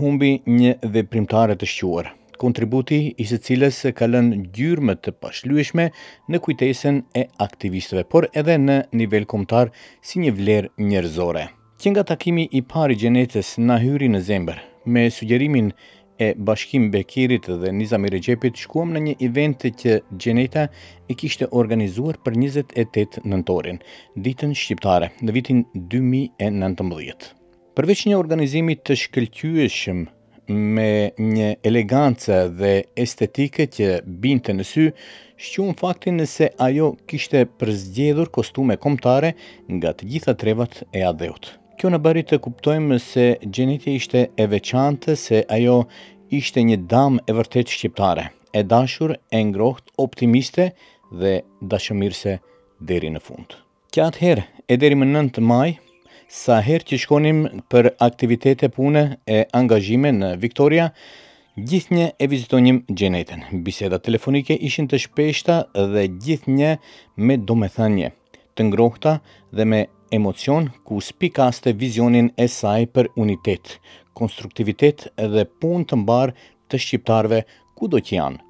humbi 0.00 0.32
një 0.58 0.74
veprimtare 0.98 1.56
të 1.58 1.68
shquar 1.74 2.10
kontributi 2.40 2.96
i 3.18 3.24
së 3.28 3.38
cilës 3.46 3.78
ka 3.96 4.06
lënë 4.08 4.38
gjyrmë 4.56 4.94
të 5.02 5.12
pashlyeshme 5.22 5.88
në 6.32 6.40
kujtesën 6.44 7.02
e 7.20 7.26
aktivistëve, 7.44 8.04
por 8.12 8.28
edhe 8.32 8.54
në 8.62 8.78
nivel 9.00 9.26
kombëtar 9.30 9.72
si 10.06 10.22
një 10.24 10.32
vlerë 10.38 10.72
njerëzore. 10.90 11.44
Që 11.82 11.92
nga 11.94 12.04
takimi 12.12 12.48
i 12.58 12.62
parë 12.72 12.96
i 12.96 13.00
Gjenetës 13.02 13.52
na 13.68 13.76
hyri 13.82 14.08
në 14.10 14.22
zemër 14.26 14.60
me 14.88 15.04
sugjerimin 15.14 15.70
e 16.18 16.32
Bashkim 16.48 16.88
Bekirit 16.90 17.46
dhe 17.60 17.70
Nizami 17.70 18.10
Recepit 18.10 18.56
shkuam 18.58 18.94
në 18.96 19.02
një 19.04 19.14
event 19.28 19.68
që 19.82 19.98
Gjeneta 20.18 20.64
e 21.10 21.14
kishte 21.14 21.46
organizuar 21.60 22.18
për 22.24 22.38
28 22.42 23.22
nëntorin, 23.30 23.78
ditën 24.24 24.56
shqiptare, 24.58 25.12
në 25.22 25.34
vitin 25.36 25.62
2019. 25.76 27.34
Përveç 27.78 28.06
një 28.10 28.16
organizimi 28.18 28.74
të 28.74 28.98
shkëlqyeshëm 29.04 30.06
me 30.48 31.10
një 31.18 31.56
elegancë 31.66 32.38
dhe 32.58 32.72
estetike 32.96 33.66
që 33.68 33.88
binte 34.24 34.54
në 34.56 34.64
sy, 34.64 34.86
shqum 35.38 35.74
faktin 35.78 36.16
nëse 36.18 36.50
ajo 36.58 36.92
kishte 37.08 37.44
përzgjedhur 37.60 38.30
kostume 38.34 38.76
komptare 38.80 39.34
nga 39.68 39.92
të 39.92 40.08
gjitha 40.12 40.34
trevat 40.40 40.82
e 40.96 41.04
adheut. 41.04 41.52
Kjo 41.78 41.92
në 41.92 42.00
bëri 42.04 42.24
të 42.26 42.38
kuptojmë 42.42 42.98
se 43.04 43.26
gjenitja 43.46 43.92
ishte 43.94 44.24
e 44.34 44.46
veçante 44.50 45.16
se 45.16 45.44
ajo 45.54 45.82
ishte 46.34 46.62
një 46.64 46.80
dam 46.90 47.20
e 47.28 47.34
vërtet 47.38 47.70
shqiptare, 47.70 48.30
e 48.52 48.62
dashur, 48.64 49.14
e 49.30 49.38
ngroht, 49.44 49.92
optimiste 49.98 50.72
dhe 51.14 51.42
dashëmirse 51.70 52.38
deri 52.80 53.12
në 53.14 53.20
fund. 53.22 53.54
Kjatë 53.92 54.18
atëherë, 54.18 54.46
e 54.68 54.76
deri 54.76 54.98
më 55.00 55.06
9 55.14 55.40
maj, 55.44 55.76
sa 56.28 56.60
herë 56.64 56.84
që 56.90 56.98
shkonim 57.02 57.38
për 57.72 57.88
aktivitete 58.04 58.68
pune 58.74 59.02
e 59.24 59.40
angazhime 59.56 60.10
në 60.14 60.30
Victoria, 60.44 60.90
gjithnjë 61.56 62.10
e 62.20 62.28
vizitonim 62.30 62.82
gjenetën. 62.90 63.46
Biseda 63.64 63.98
telefonike 63.98 64.54
ishin 64.54 64.86
të 64.90 65.00
shpeshta 65.08 65.62
dhe 65.74 66.04
gjithnjë 66.24 66.74
me 67.16 67.38
domethanje, 67.50 68.12
të 68.54 68.68
ngrohta 68.68 69.16
dhe 69.56 69.64
me 69.64 69.80
emocion 70.12 70.68
ku 70.88 71.00
spikaste 71.04 71.72
vizionin 71.80 72.28
e 72.36 72.48
saj 72.48 72.86
për 72.92 73.10
unitet, 73.16 73.78
konstruktivitet 74.14 75.08
dhe 75.16 75.48
pun 75.62 75.88
të 75.88 75.96
mbar 76.04 76.36
të 76.68 76.80
shqiptarve 76.84 77.42
ku 77.76 77.88
do 77.88 77.98
që 78.04 78.20
janë 78.20 78.44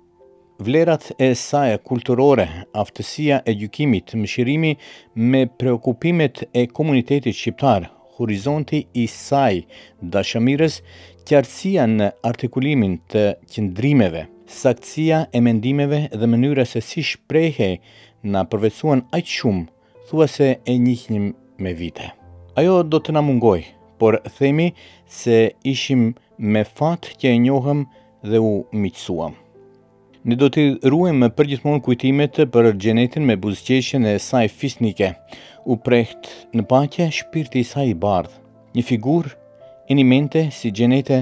vlerat 0.59 1.09
e 1.23 1.31
saj 1.38 1.77
kulturore, 1.87 2.47
aftësia 2.75 3.43
e 3.47 3.53
gjykimit, 3.62 4.15
mëshirimi 4.19 4.73
me 5.15 5.43
preokupimet 5.61 6.43
e 6.53 6.65
komunitetit 6.75 7.37
shqiptar, 7.37 7.87
horizonti 8.19 8.81
i 8.99 9.05
saj 9.09 9.61
dashamirës, 10.03 10.81
qartësia 11.29 11.87
në 11.95 12.09
artikulimin 12.27 12.99
të 13.12 13.23
qëndrimeve, 13.55 14.25
saktësia 14.50 15.23
e 15.31 15.43
mendimeve 15.45 16.03
dhe 16.19 16.27
mënyra 16.35 16.65
se 16.67 16.83
si 16.83 17.05
shprehe 17.07 17.73
na 18.25 18.43
përvecuan 18.50 19.05
aq 19.15 19.31
shumë, 19.38 19.67
thua 20.09 20.27
se 20.27 20.57
e 20.65 20.75
njihnim 20.81 21.31
me 21.62 21.75
vite. 21.79 22.11
Ajo 22.59 22.83
do 22.83 22.99
të 22.99 23.15
na 23.15 23.23
mungoj, 23.23 23.61
por 24.00 24.17
themi 24.38 24.73
se 25.07 25.53
ishim 25.67 26.15
me 26.38 26.65
fat 26.67 27.12
që 27.21 27.37
e 27.37 27.43
njohëm 27.47 27.85
dhe 28.27 28.41
u 28.43 28.53
miqësuam. 28.73 29.37
Ne 30.27 30.35
do 30.39 30.49
të 30.51 30.63
ruem 30.91 31.21
me 31.23 31.29
përgjithmonë 31.31 31.83
kujtimet 31.87 32.39
për 32.55 32.69
gjenetin 32.85 33.23
me 33.27 33.37
buzqeshen 33.43 34.03
e 34.11 34.17
saj 34.23 34.49
fisnike, 34.61 35.13
u 35.71 35.77
preht 35.85 36.27
në 36.59 36.65
pakje 36.73 37.07
shpirti 37.21 37.63
saj 37.65 37.93
i 37.93 37.95
bardh, 38.05 38.33
një 38.77 38.83
figur, 38.89 39.29
mente 39.95 40.49
si 40.51 40.71
gjenete 40.75 41.21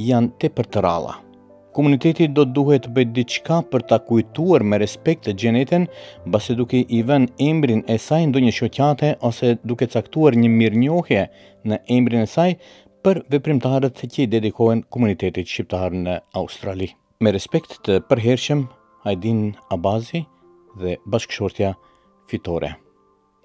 janë 0.00 0.30
te 0.40 0.48
për 0.50 0.66
të 0.66 0.80
rala. 0.86 1.16
Komuniteti 1.74 2.28
do 2.28 2.44
të 2.44 2.54
duhet 2.54 2.84
të 2.86 2.92
bëjt 2.94 3.10
diçka 3.18 3.58
për 3.72 3.82
ta 3.90 3.98
kujtuar 4.06 4.62
me 4.62 4.78
respekt 4.78 5.24
të 5.26 5.34
gjenetin, 5.42 5.86
base 6.26 6.54
duke 6.54 6.80
i 6.86 7.02
vën 7.10 7.26
embrin 7.48 7.82
e 7.90 7.98
saj 7.98 8.22
ndo 8.30 8.38
një 8.42 8.54
shoqate 8.60 9.12
ose 9.20 9.58
duke 9.64 9.86
caktuar 9.90 10.36
një 10.38 10.50
mirë 10.54 11.26
në 11.64 11.78
embrin 11.98 12.20
e 12.22 12.26
saj 12.38 12.54
për 13.02 13.22
veprimtarët 13.34 13.98
që 14.06 14.22
i 14.22 14.26
dedikohen 14.36 14.82
komunitetit 14.88 15.46
shqiptar 15.46 15.90
në 15.92 16.18
Australië. 16.38 16.94
Me 17.18 17.32
respekt 17.34 17.72
të 17.86 17.94
përherëshem, 18.08 18.60
Aydin 19.10 19.38
Abazi 19.74 20.20
dhe 20.78 20.92
bashkëshortja 21.10 21.72
fitore. 22.30 22.68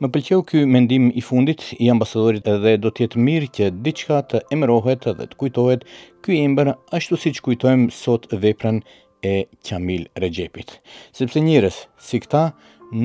Më 0.01 0.09
pëlqeu 0.13 0.43
ky 0.51 0.61
mendim 0.75 1.07
i 1.09 1.23
fundit 1.25 1.63
i 1.81 1.89
ambasadorit 1.95 2.45
edhe 2.53 2.75
do 2.83 2.91
të 2.93 3.07
jetë 3.07 3.23
mirë 3.27 3.49
që 3.57 3.71
diçka 3.89 4.19
të 4.29 4.43
emërohet 4.57 5.09
dhe 5.17 5.25
të 5.31 5.39
kujtohet 5.41 5.87
ky 6.25 6.37
emër 6.45 6.75
ashtu 6.99 7.17
siç 7.25 7.41
kujtojmë 7.47 7.89
sot 8.03 8.29
veprën 8.45 8.77
e 9.25 9.33
Qamil 9.65 10.05
Rexhepit, 10.25 10.77
sepse 11.17 11.41
njerëz 11.49 11.81
si 12.09 12.21
këta 12.27 12.43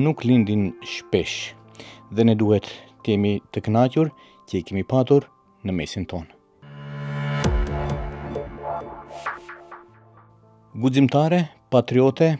nuk 0.05 0.21
lindin 0.29 0.69
shpesh 0.93 1.39
dhe 2.13 2.27
ne 2.29 2.37
duhet 2.43 2.69
të 3.01 3.15
jemi 3.17 3.35
të 3.49 3.65
kënaqur 3.65 4.13
që 4.49 4.61
i 4.61 4.65
kemi 4.69 4.85
patur 4.93 5.31
në 5.65 5.81
mesin 5.81 6.05
tonë. 6.13 6.37
Gudzimtare, 10.79 11.51
patriote, 11.73 12.39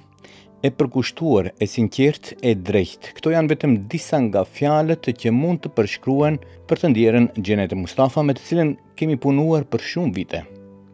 e 0.63 0.69
përkushtuar, 0.79 1.45
e 1.59 1.65
sinqert, 1.67 2.29
e 2.39 2.53
drejt. 2.55 3.09
Kto 3.17 3.33
janë 3.33 3.49
vetëm 3.51 3.71
disa 3.91 4.15
nga 4.23 4.45
fjalët 4.55 5.09
që 5.21 5.31
mund 5.35 5.59
të 5.61 5.71
përshkruen 5.75 6.35
për 6.69 6.79
të 6.79 6.91
ndjerën 6.93 7.25
Xhenete 7.35 7.75
Mustafa 7.75 8.21
me 8.23 8.35
të 8.37 8.43
cilën 8.45 8.69
kemi 8.97 9.17
punuar 9.25 9.65
për 9.73 9.83
shumë 9.89 10.15
vite. 10.21 10.39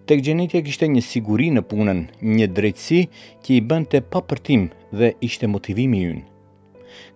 Tek 0.10 0.24
Xhenetia 0.26 0.64
kishte 0.66 0.90
një 0.90 1.04
siguri 1.06 1.50
në 1.54 1.62
punën, 1.70 2.02
një 2.26 2.48
drejtësi 2.58 3.02
që 3.46 3.54
i 3.56 3.60
bënte 3.74 4.02
papërtim 4.16 4.64
dhe 5.02 5.12
ishte 5.30 5.50
motivimi 5.56 6.00
i 6.02 6.08
ynë. 6.14 6.24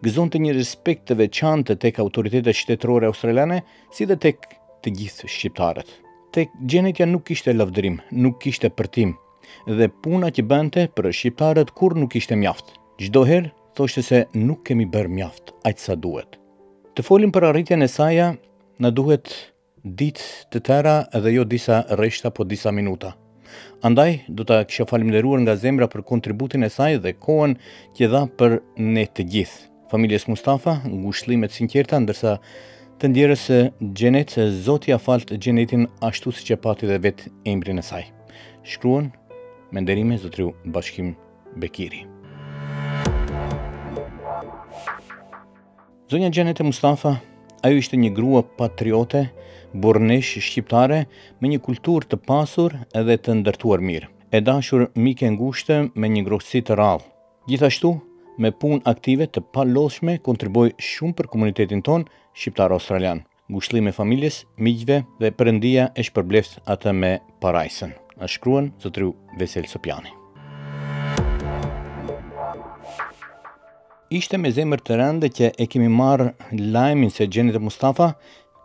Gëzonte 0.05 0.43
një 0.45 0.53
respekt 0.59 1.07
të 1.09 1.17
veçantë 1.24 1.79
tek 1.88 1.98
autoritetet 2.05 2.59
shtetërore 2.62 3.09
australiane, 3.09 3.63
si 3.95 4.05
dhe 4.05 4.19
tek 4.27 4.45
të 4.86 4.93
gjithë 5.00 5.31
shqiptarët. 5.38 5.89
Tek 6.38 6.53
Xhenetia 6.62 7.09
nuk 7.09 7.25
kishte 7.31 7.57
lavdrim, 7.57 7.98
nuk 8.12 8.38
kishte 8.45 8.69
përtim, 8.69 9.15
dhe 9.67 9.87
puna 10.01 10.29
që 10.33 10.43
bënte 10.45 10.85
për 10.95 11.09
shqiptarët 11.13 11.71
kur 11.77 11.95
nuk 11.97 12.15
ishte 12.19 12.35
mjaft. 12.37 12.73
Çdo 12.99 13.25
herë 13.27 13.51
thoshte 13.77 14.03
se 14.03 14.19
nuk 14.35 14.65
kemi 14.67 14.87
bër 14.91 15.07
mjaft 15.09 15.53
aq 15.67 15.79
sa 15.81 15.95
duhet. 15.95 16.37
Të 16.95 17.05
folim 17.07 17.31
për 17.33 17.49
arritjen 17.51 17.81
e 17.85 17.89
saj 17.89 18.15
na 18.79 18.89
duhet 18.91 19.29
ditë 19.85 20.27
të 20.51 20.61
tëra 20.67 20.95
edhe 21.15 21.31
jo 21.35 21.43
disa 21.47 21.83
rreshta 21.95 22.31
po 22.31 22.43
disa 22.43 22.71
minuta. 22.71 23.13
Andaj 23.87 24.11
do 24.27 24.43
ta 24.45 24.61
kisha 24.67 24.85
falënderuar 24.85 25.39
nga 25.41 25.55
zemra 25.57 25.87
për 25.89 26.03
kontributin 26.05 26.63
e 26.63 26.69
saj 26.69 26.99
dhe 27.03 27.13
kohën 27.15 27.55
që 27.95 28.09
dha 28.13 28.21
për 28.39 28.59
ne 28.77 29.05
të 29.07 29.25
gjithë. 29.33 29.65
Familjes 29.89 30.27
Mustafa, 30.29 30.75
ngushëllime 30.85 31.47
sinqerta 31.49 31.97
ndërsa 32.03 32.35
të 33.01 33.09
ndjerës 33.09 33.41
se 33.49 33.57
Xhenetit, 33.97 34.35
Zoti 34.67 34.91
ia 34.91 34.99
gjenetin 35.43 35.87
ashtu 36.05 36.29
siç 36.35 36.51
e 36.51 36.57
pati 36.61 36.85
dhe 36.85 36.99
vet 37.03 37.25
emrin 37.49 37.81
e 37.81 37.81
saj. 37.87 38.05
Shkruan 38.61 39.09
Me 39.71 39.79
nderime, 39.81 40.15
zotriu 40.17 40.53
Bashkim 40.65 41.15
Bekiri. 41.57 42.05
Zonja 46.10 46.29
Gjenete 46.29 46.63
Mustafa, 46.65 47.17
ajo 47.63 47.77
ishte 47.77 47.97
një 47.97 48.10
grua 48.17 48.41
patriote, 48.58 49.27
bornesh 49.73 50.39
shqiptare, 50.41 51.03
me 51.41 51.51
një 51.53 51.60
kultur 51.62 52.01
të 52.10 52.17
pasur 52.17 52.73
edhe 52.97 53.17
të 53.21 53.36
ndërtuar 53.43 53.84
mirë. 53.86 54.10
E 54.34 54.41
dashur 54.41 54.88
mike 54.97 55.29
ngushte 55.38 55.79
me 55.93 56.10
një 56.15 56.25
grosit 56.25 56.65
të 56.69 56.79
rallë. 56.82 57.05
Gjithashtu, 57.49 57.93
me 58.41 58.49
pun 58.51 58.82
aktive 58.89 59.29
të 59.29 59.43
paloshme, 59.53 60.17
kontriboj 60.25 60.69
shumë 60.82 61.17
për 61.21 61.29
komunitetin 61.36 61.86
ton, 61.86 62.10
shqiptar-australian. 62.34 63.21
Gushtlim 63.53 63.88
e 63.89 63.93
familjes, 63.93 64.43
miqve 64.58 65.03
dhe 65.21 65.32
përëndia 65.38 65.91
e 65.97 66.10
shpërbleft 66.10 66.58
atë 66.65 66.93
me 67.01 67.15
parajsën. 67.41 67.93
A 68.21 68.27
shkruan 68.27 68.71
zotru 68.84 69.15
Vesel 69.39 69.63
Sopjani. 69.63 70.12
Ishte 74.12 74.36
me 74.41 74.49
zemër 74.51 74.82
të 74.84 74.97
rëndë 74.99 75.27
që 75.38 75.47
e 75.63 75.67
kemi 75.71 75.88
marrë 75.93 76.25
lajmin 76.60 77.13
se 77.13 77.27
Gjenet 77.32 77.55
e 77.55 77.62
Mustafa 77.63 78.10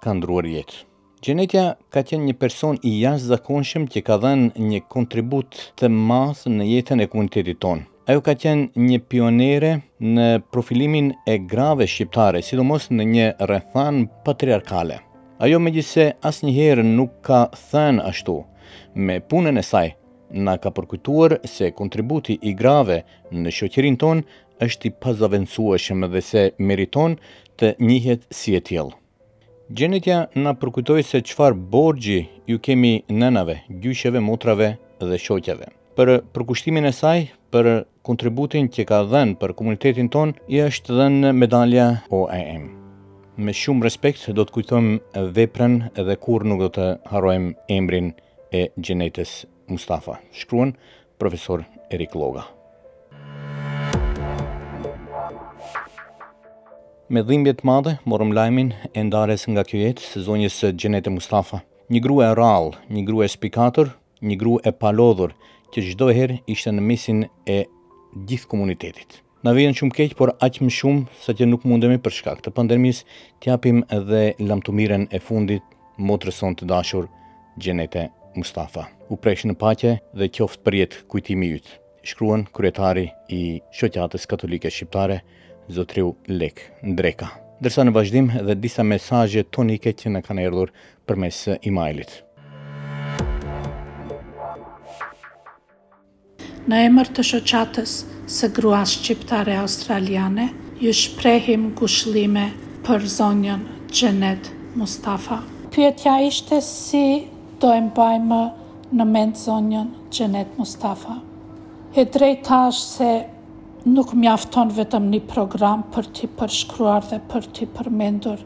ka 0.03 0.15
ndruar 0.19 0.49
jetë. 0.51 0.81
Gjenetja 1.25 1.65
ka 1.95 2.03
qenë 2.09 2.25
një 2.29 2.35
person 2.41 2.81
i 2.83 2.97
jashtë 3.05 3.31
zakonshëm 3.31 3.85
që 3.95 4.03
ka 4.09 4.17
dhenë 4.25 4.65
një 4.71 4.81
kontribut 4.95 5.59
të 5.81 5.91
masë 6.11 6.53
në 6.57 6.67
jetën 6.73 7.03
e 7.05 7.07
komunitetit 7.15 7.61
tonë. 7.63 7.85
Ajo 8.11 8.25
ka 8.27 8.35
qenë 8.43 8.83
një 8.89 8.99
pionere 9.13 9.71
në 10.17 10.27
profilimin 10.53 11.13
e 11.31 11.37
grave 11.55 11.87
shqiptare, 11.89 12.43
sidomos 12.45 12.91
në 12.91 13.07
një 13.15 13.29
rrethan 13.49 14.03
patriarkale. 14.27 14.99
Ajo 15.45 15.63
me 15.63 15.71
gjithse 15.77 16.11
asë 16.29 16.49
njëherë 16.51 16.85
nuk 16.89 17.15
ka 17.27 17.45
thënë 17.71 18.05
ashtu, 18.11 18.37
Me 18.95 19.19
punën 19.21 19.57
e 19.59 19.65
saj 19.73 19.89
na 20.47 20.57
ka 20.63 20.71
përkujtuar 20.77 21.37
se 21.51 21.71
kontributi 21.81 22.37
i 22.49 22.55
grave 22.61 23.01
në 23.45 23.53
shoqërinë 23.59 24.01
tonë 24.03 24.41
është 24.67 24.89
i 24.91 24.95
pazavencueshëm 25.05 26.05
dhe 26.13 26.23
se 26.31 26.45
meriton 26.71 27.17
të 27.61 27.75
njihet 27.91 28.25
si 28.35 28.55
e 28.59 28.63
tillë. 28.71 28.95
Gjenetja 29.79 30.17
na 30.45 30.53
përkujtoi 30.61 31.03
se 31.09 31.21
çfarë 31.31 31.59
borxhi 31.75 32.19
ju 32.51 32.59
kemi 32.67 32.93
nënave, 33.23 33.61
gjyqeve, 33.85 34.21
motrave 34.21 34.73
dhe 35.01 35.19
shoqëjave. 35.27 35.71
Për 35.97 36.13
përkushtimin 36.35 36.89
e 36.89 36.93
saj, 36.93 37.19
për 37.55 37.69
kontributin 38.07 38.69
që 38.75 38.85
ka 38.91 39.01
dhënë 39.13 39.37
për 39.41 39.53
komunitetin 39.59 40.09
ton, 40.17 40.33
i 40.55 40.61
është 40.67 40.99
dhënë 40.99 41.31
medalja 41.41 41.87
OAM. 42.19 42.65
Me 43.37 43.53
shumë 43.57 43.87
respekt 43.87 44.27
do 44.39 44.45
të 44.45 44.55
kujtojmë 44.59 45.25
veprën 45.39 45.79
dhe 46.07 46.17
kur 46.27 46.45
nuk 46.51 46.61
do 46.67 46.71
të 46.79 46.89
harrojmë 47.13 47.55
emrin 47.79 48.11
e 48.55 48.69
Gjenetës 48.77 49.45
Mustafa. 49.71 50.19
Shkruan, 50.35 50.75
profesor 51.19 51.65
Erik 51.93 52.15
Loga. 52.15 52.45
Me 57.13 57.21
të 57.23 57.61
madhe, 57.69 57.97
morëm 58.09 58.31
lajmin 58.35 58.71
e 58.97 59.03
ndares 59.07 59.43
nga 59.51 59.63
kjo 59.69 59.81
jetë 59.83 60.07
se 60.11 60.23
zonjës 60.27 60.57
Gjenetë 60.81 61.13
Mustafa. 61.17 61.61
Një 61.93 62.01
gru 62.01 62.23
e 62.25 62.31
rral, 62.35 62.71
një 62.95 63.03
gru 63.09 63.23
e 63.25 63.29
spikator, 63.29 63.91
një 64.25 64.37
gru 64.41 64.55
e 64.67 64.73
palodhur, 64.73 65.35
që 65.75 65.83
çdo 65.91 66.09
herë 66.17 66.39
ishte 66.55 66.71
në 66.73 66.83
misin 66.91 67.25
e 67.57 67.65
gjithë 68.29 68.49
komunitetit. 68.55 69.19
Në 69.45 69.53
vijen 69.59 69.75
shumë 69.77 69.95
keqë, 69.99 70.17
por 70.17 70.33
aq 70.41 70.63
më 70.65 70.71
shumë 70.73 71.21
sa 71.21 71.35
që 71.37 71.51
nuk 71.51 71.67
mundemi 71.69 71.99
për 72.01 72.15
shkak 72.19 72.41
të 72.47 72.55
pandemis, 72.57 73.03
tjapim 73.43 73.83
edhe 73.93 74.23
lamtumiren 74.41 75.05
e 75.13 75.21
fundit 75.21 75.67
motrëson 76.09 76.57
të 76.57 76.71
dashur 76.71 77.11
Gjenete 77.63 78.09
Mustafa. 78.39 78.87
U 79.13 79.19
preshë 79.21 79.47
në 79.51 79.55
paqe 79.61 79.93
dhe 80.17 80.27
qoftë 80.35 80.65
për 80.67 80.77
jetë 80.81 81.03
kujtimi 81.13 81.53
yt. 81.59 81.69
Shkruan 82.05 82.47
kryetari 82.55 83.07
i 83.33 83.41
Shqoqatës 83.73 84.27
Katolike 84.29 84.71
Shqiptare, 84.75 85.21
Zotriu 85.73 86.11
Lek 86.29 86.63
Ndreka. 86.85 87.29
Dërsa 87.63 87.85
në 87.87 87.95
vazhdim 87.95 88.31
dhe 88.45 88.57
disa 88.61 88.85
mesajje 88.85 89.47
tonike 89.55 89.95
që 89.97 90.13
në 90.17 90.25
kanë 90.27 90.45
erdhur 90.51 90.73
për 91.09 91.21
mes 91.25 91.39
e-mailit. 91.57 92.19
Në 96.69 96.83
emër 96.91 97.13
të 97.15 97.25
Shqoqatës 97.31 97.97
së 98.35 98.51
grua 98.57 98.83
shqiptare 98.89 99.57
australiane, 99.63 100.51
ju 100.83 100.93
shprehim 100.97 101.71
gushlime 101.79 102.49
për 102.87 103.07
zonjën 103.17 103.63
Gjenet 103.95 104.51
Mustafa. 104.75 105.39
Pyetja 105.75 106.19
ishte 106.27 106.59
si 106.63 107.07
do 107.63 107.71
e 107.75 107.81
mbajmë 107.89 108.39
në 108.99 109.05
mendë 109.17 109.41
zonjën 109.45 109.91
Gjenet 110.15 110.55
Mustafa. 110.59 111.19
E 111.95 112.05
drejta 112.15 112.61
është 112.71 112.87
se 112.89 113.11
nuk 113.93 114.15
mjafton 114.19 114.73
vetëm 114.79 115.07
një 115.13 115.21
program 115.31 115.85
për 115.95 116.09
ti 116.19 116.31
përshkruar 116.39 117.07
dhe 117.11 117.21
për 117.31 117.47
ti 117.59 117.69
përmendur 117.77 118.43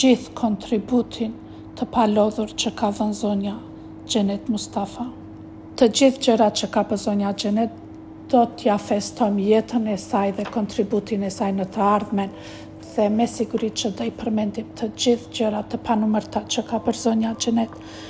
gjithë 0.00 0.34
kontributin 0.38 1.34
të 1.78 1.88
palodhur 1.94 2.52
që 2.60 2.74
ka 2.78 2.92
dhe 2.98 3.10
zonja 3.22 3.56
Gjenet 4.12 4.48
Mustafa. 4.52 5.08
Të 5.78 5.88
gjithë 5.98 6.22
gjëra 6.28 6.48
që 6.60 6.70
ka 6.74 6.82
për 6.90 7.00
zonja 7.06 7.34
Gjenet, 7.42 7.70
do 8.32 8.40
t'ja 8.60 8.74
festom 8.82 9.38
jetën 9.40 9.86
e 9.88 9.94
saj 9.98 10.32
dhe 10.38 10.44
kontributin 10.52 11.22
e 11.24 11.30
saj 11.32 11.48
në 11.56 11.64
të 11.74 11.82
ardhmen 11.84 12.32
dhe 12.94 13.06
me 13.14 13.24
sigurit 13.30 13.76
që 13.80 13.90
dhe 13.96 14.08
i 14.10 14.12
përmendim 14.20 14.70
të 14.76 14.90
gjithë 15.04 15.32
gjëra 15.38 15.62
të 15.72 15.80
panumërta 15.86 16.42
që 16.54 16.64
ka 16.70 16.82
për 16.88 16.98
zonja 17.04 17.32
Gjenet 17.40 17.72
Mustafa. 17.72 18.07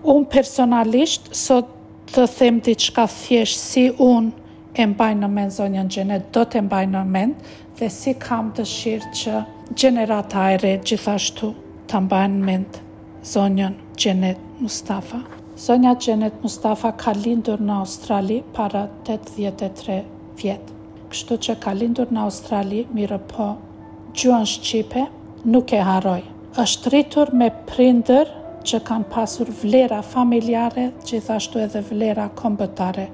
Unë 0.00 0.30
personalisht, 0.32 1.26
sot 1.36 1.68
të 2.14 2.24
them 2.38 2.60
ti 2.64 2.72
qka 2.80 3.04
thjesht 3.12 3.60
si 3.60 3.82
unë 4.00 4.80
e 4.80 4.86
mbaj 4.88 5.12
në 5.20 5.28
mend 5.28 5.52
zonjën 5.52 5.90
gjenet, 5.92 6.24
do 6.32 6.44
të 6.48 6.62
mbaj 6.66 6.86
në 6.92 7.02
mend 7.16 7.42
dhe 7.78 7.88
si 7.92 8.14
kam 8.18 8.48
të 8.56 8.64
shirë 8.66 9.10
që 9.20 9.42
gjenerata 9.74 10.46
e 10.54 10.56
re 10.62 10.72
gjithashtu 10.88 11.50
të 11.92 12.00
mbaj 12.06 12.22
në 12.32 12.40
mend 12.48 12.78
zonjën 13.34 13.76
gjenet 14.00 14.40
Mustafa. 14.60 15.20
Zonja 15.60 15.90
Gjenet 16.00 16.38
Mustafa 16.40 16.94
ka 16.96 17.12
lindur 17.20 17.60
në 17.60 17.76
Australi 17.82 18.38
para 18.56 18.86
83 19.04 19.98
vjetë. 20.40 20.76
Kështu 21.12 21.36
që 21.44 21.54
ka 21.60 21.74
lindur 21.76 22.08
në 22.14 22.22
Australi, 22.24 22.80
mirë 22.96 23.18
po, 23.28 23.50
gjuën 24.16 24.46
Shqipe 24.48 25.04
nuk 25.44 25.72
e 25.76 25.82
haroj. 25.84 26.22
është 26.58 26.90
rritur 26.90 27.28
me 27.40 27.46
prinder 27.66 28.32
që 28.66 28.78
kanë 28.86 29.06
pasur 29.12 29.48
vlera 29.62 30.00
familjare, 30.04 30.90
gjithashtu 31.06 31.60
edhe 31.64 31.80
vlera 31.88 32.26
kombëtare, 32.36 33.06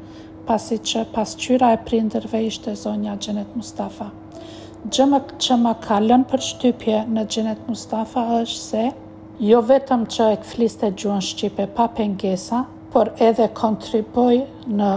pasi 0.46 0.78
që 0.78 1.04
pasqyra 1.14 1.68
e 1.76 1.80
prinderve 1.86 2.40
ishte 2.48 2.74
zonja 2.78 3.14
Gjenet 3.22 3.52
Mustafa. 3.58 4.08
Gjëmë 4.86 5.20
që 5.42 5.56
më 5.62 5.72
kalën 5.84 6.24
për 6.30 6.44
shtypje 6.50 7.02
në 7.12 7.24
Gjenet 7.34 7.62
Mustafa 7.70 8.24
është 8.40 8.60
se, 8.64 8.84
jo 9.46 9.60
vetëm 9.70 10.04
që 10.10 10.28
e 10.32 10.36
këfliste 10.42 10.90
gjuën 10.96 11.22
Shqipe 11.30 11.66
pa 11.76 11.88
pengesa, 11.94 12.64
por 12.94 13.10
edhe 13.20 13.48
kontriboj 13.52 14.32
në 14.78 14.90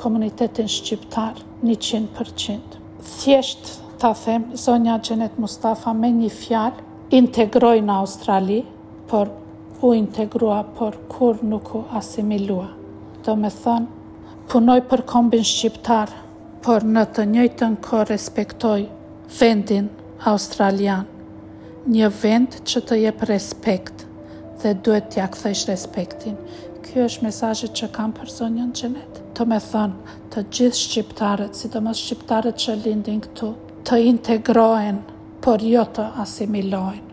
komunitetin 0.00 0.68
shqiptar 0.70 1.40
100%. 1.64 2.78
Thjesht, 3.00 3.72
ta 4.00 4.12
them, 4.24 4.48
zonja 4.56 4.98
Gjenet 5.02 5.40
Mustafa 5.40 5.92
me 5.92 6.12
një 6.20 6.30
fjalë, 6.36 6.88
integroj 7.18 7.78
në 7.82 7.96
Australi, 8.04 8.60
por 9.10 9.32
u 9.82 9.94
integrua, 9.94 10.62
por 10.78 10.96
kur 11.08 11.36
nuk 11.42 11.74
u 11.74 11.82
asimilua. 11.92 12.66
Do 13.24 13.34
me 13.38 13.48
thënë, 13.48 13.86
punoj 14.52 14.80
për 14.90 15.00
kombin 15.08 15.44
shqiptar, 15.46 16.12
por 16.64 16.84
në 16.84 17.06
të 17.16 17.24
njëjtën 17.32 17.76
ko 17.84 18.02
respektoj 18.08 18.82
vendin 19.40 19.88
australian. 20.26 21.06
Një 21.88 22.10
vend 22.22 22.58
që 22.68 22.82
të 22.88 22.98
jep 23.04 23.22
respekt 23.32 24.04
dhe 24.62 24.74
duhet 24.84 25.08
t'ja 25.14 25.30
kthesh 25.32 25.66
respektin. 25.72 26.36
Ky 26.84 27.00
është 27.06 27.24
mesazhi 27.24 27.70
që 27.80 27.88
kam 27.96 28.12
për 28.12 28.28
zonjën 28.36 28.72
Xhenet. 28.76 29.20
Do 29.38 29.46
me 29.48 29.60
thënë, 29.70 30.14
të 30.32 30.44
gjithë 30.56 30.80
shqiptarët, 30.84 31.56
sidomos 31.56 32.00
shqiptarët 32.04 32.60
që 32.60 32.76
lindin 32.84 33.22
këtu, 33.24 33.54
të 33.86 34.02
integrohen, 34.10 35.02
por 35.46 35.62
jo 35.64 35.86
të 35.96 36.10
asimilojnë. 36.26 37.08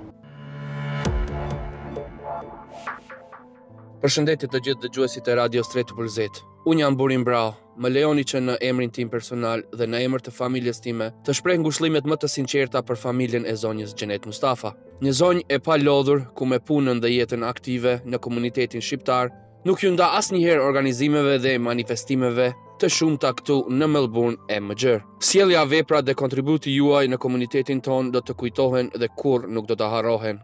Përshëndetje 4.01 4.47
të 4.53 4.59
gjithë 4.61 4.81
dëgjuesit 4.83 5.29
e 5.31 5.35
Radio 5.39 5.61
Stretu 5.65 5.95
Bulzet. 5.97 6.35
Unë 6.69 6.83
jam 6.83 6.95
Burim 6.99 7.23
Bra, 7.25 7.47
më 7.81 7.89
leoni 7.95 8.23
që 8.29 8.39
në 8.43 8.55
emrin 8.69 8.91
tim 8.93 9.09
personal 9.09 9.63
dhe 9.73 9.87
në 9.89 10.01
emër 10.05 10.21
të 10.27 10.33
familjes 10.35 10.77
time 10.85 11.07
të 11.25 11.33
shpreh 11.39 11.55
ngushëllimet 11.63 12.05
më 12.11 12.17
të 12.21 12.27
sinqerta 12.29 12.83
për 12.85 12.99
familjen 13.05 13.47
e 13.49 13.55
zonjës 13.57 13.95
Gjenet 13.97 14.27
Mustafa. 14.29 14.75
Një 15.01 15.13
zonjë 15.21 15.45
e 15.49 15.57
pa 15.65 15.79
lodhur 15.81 16.21
ku 16.37 16.45
me 16.45 16.59
punën 16.69 17.01
dhe 17.01 17.09
jetën 17.15 17.45
aktive 17.49 17.95
në 18.05 18.19
komunitetin 18.27 18.85
shqiptar, 18.85 19.31
nuk 19.65 19.81
ju 19.83 19.89
nda 19.95 20.11
asnjëherë 20.19 20.61
organizimeve 20.67 21.39
dhe 21.41 21.55
manifestimeve 21.57 22.51
të 22.77 22.91
shumë 22.99 23.17
të 23.25 23.31
këtu 23.39 23.57
në 23.81 23.87
Melbourne 23.95 24.37
e 24.47 24.59
më 24.61 24.77
gjërë. 24.83 25.01
Sjelja 25.31 25.65
vepra 25.73 26.03
dhe 26.05 26.13
kontributi 26.21 26.77
juaj 26.77 27.07
në 27.09 27.17
komunitetin 27.17 27.81
ton 27.81 28.13
do 28.13 28.21
të 28.21 28.37
kujtohen 28.43 28.93
dhe 28.93 29.09
kur 29.17 29.49
nuk 29.57 29.65
do 29.73 29.79
të 29.81 29.89
harohen. 29.95 30.43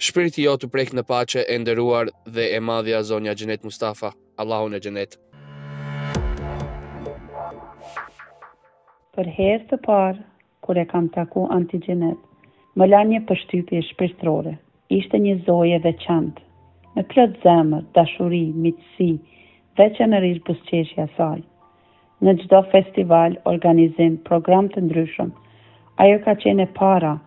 Shpirti 0.00 0.42
jo 0.46 0.54
të 0.56 0.68
prek 0.72 0.94
në 0.96 1.02
pace 1.10 1.42
e 1.44 1.56
ndëruar 1.60 2.08
dhe 2.36 2.44
e 2.56 2.60
madhja 2.68 3.02
zonja 3.04 3.34
Gjenet 3.36 3.66
Mustafa, 3.68 4.08
Allahu 4.42 4.70
në 4.72 4.78
Gjenet. 4.86 5.16
Për 9.18 9.28
herë 9.38 9.58
të 9.72 9.78
parë, 9.88 10.24
kër 10.64 10.80
e 10.84 10.86
kam 10.94 11.10
taku 11.18 11.42
anti 11.58 11.82
më 11.98 12.84
la 12.88 13.02
një 13.10 13.20
pështypje 13.32 13.82
shpirtrore, 13.92 14.54
ishte 15.00 15.20
një 15.26 15.36
zoje 15.50 15.78
dhe 15.86 15.92
qantë, 16.06 16.40
në 16.96 17.02
plët 17.12 17.36
zemër, 17.44 17.84
dashuri, 18.00 18.40
mitësi, 18.66 19.10
dhe 19.76 19.86
që 19.98 20.04
në 20.08 20.18
rishë 20.26 20.44
busqeshja 20.48 21.06
saj. 21.18 21.42
Në 22.24 22.38
gjdo 22.40 22.64
festival, 22.72 23.36
organizim, 23.52 24.16
program 24.32 24.72
të 24.72 24.86
ndryshëm, 24.88 25.34
ajo 26.06 26.22
ka 26.28 26.38
qene 26.46 26.70
para, 26.80 27.18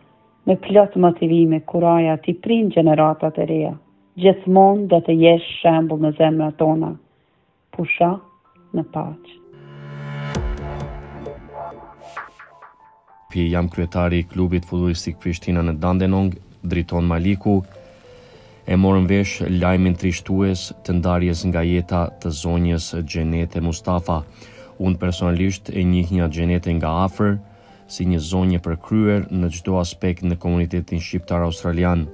me 0.46 0.56
plot 0.56 0.96
motivime 0.96 1.60
kuraja 1.60 2.18
ti 2.18 2.34
prin 2.42 2.70
gjeneratat 2.70 3.38
e 3.38 3.46
reja. 3.46 3.74
Gjithmon 4.20 4.84
dhe 4.92 5.00
të 5.08 5.16
jesh 5.20 5.46
shembul 5.62 6.02
në 6.04 6.12
zemra 6.18 6.50
tona. 6.60 6.92
Pusha 7.74 8.10
në 8.76 8.84
paqë. 8.96 9.40
Pi 13.32 13.48
jam 13.50 13.70
kryetari 13.74 14.20
i 14.22 14.26
klubit 14.30 14.68
fudurisik 14.70 15.16
Prishtina 15.24 15.64
në 15.66 15.78
Dandenong, 15.82 16.34
driton 16.62 17.08
Maliku, 17.10 17.62
e 18.68 18.76
morën 18.78 19.08
vesh 19.10 19.40
lajmin 19.62 19.96
trishtues 20.00 20.68
të 20.86 21.00
ndarjes 21.00 21.42
nga 21.50 21.64
jeta 21.66 22.04
të 22.22 22.30
zonjes 22.44 22.92
Gjenete 23.10 23.62
Mustafa. 23.62 24.20
Unë 24.78 25.00
personalisht 25.02 25.72
e 25.74 25.82
njih 25.84 26.12
një 26.20 26.30
Gjenete 26.36 26.76
nga 26.78 26.94
Afrë, 27.08 27.34
si 27.94 28.06
një 28.10 28.20
zonjë 28.30 28.60
për 28.66 28.78
kryer 28.86 29.26
në 29.30 29.50
gjdo 29.58 29.78
aspekt 29.82 30.26
në 30.26 30.38
komunitetin 30.44 31.02
shqiptar 31.04 31.46
australian. 31.46 32.08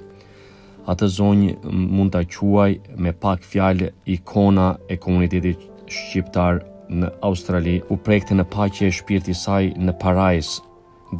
Atë 0.91 1.07
zonjë 1.15 1.55
mund 1.93 2.11
të 2.15 2.23
quaj 2.33 2.71
me 3.05 3.13
pak 3.23 3.45
fjallë 3.51 3.91
ikona 4.17 4.67
e 4.91 4.97
komunitetit 5.03 5.65
shqiptar 5.87 6.63
në 6.89 7.11
Australi, 7.29 7.75
u 7.93 7.95
prekte 8.01 8.33
në 8.33 8.47
pache 8.49 8.87
e 8.87 8.95
shpirti 8.97 9.35
saj 9.37 9.71
në 9.77 9.93
parajs, 10.01 10.55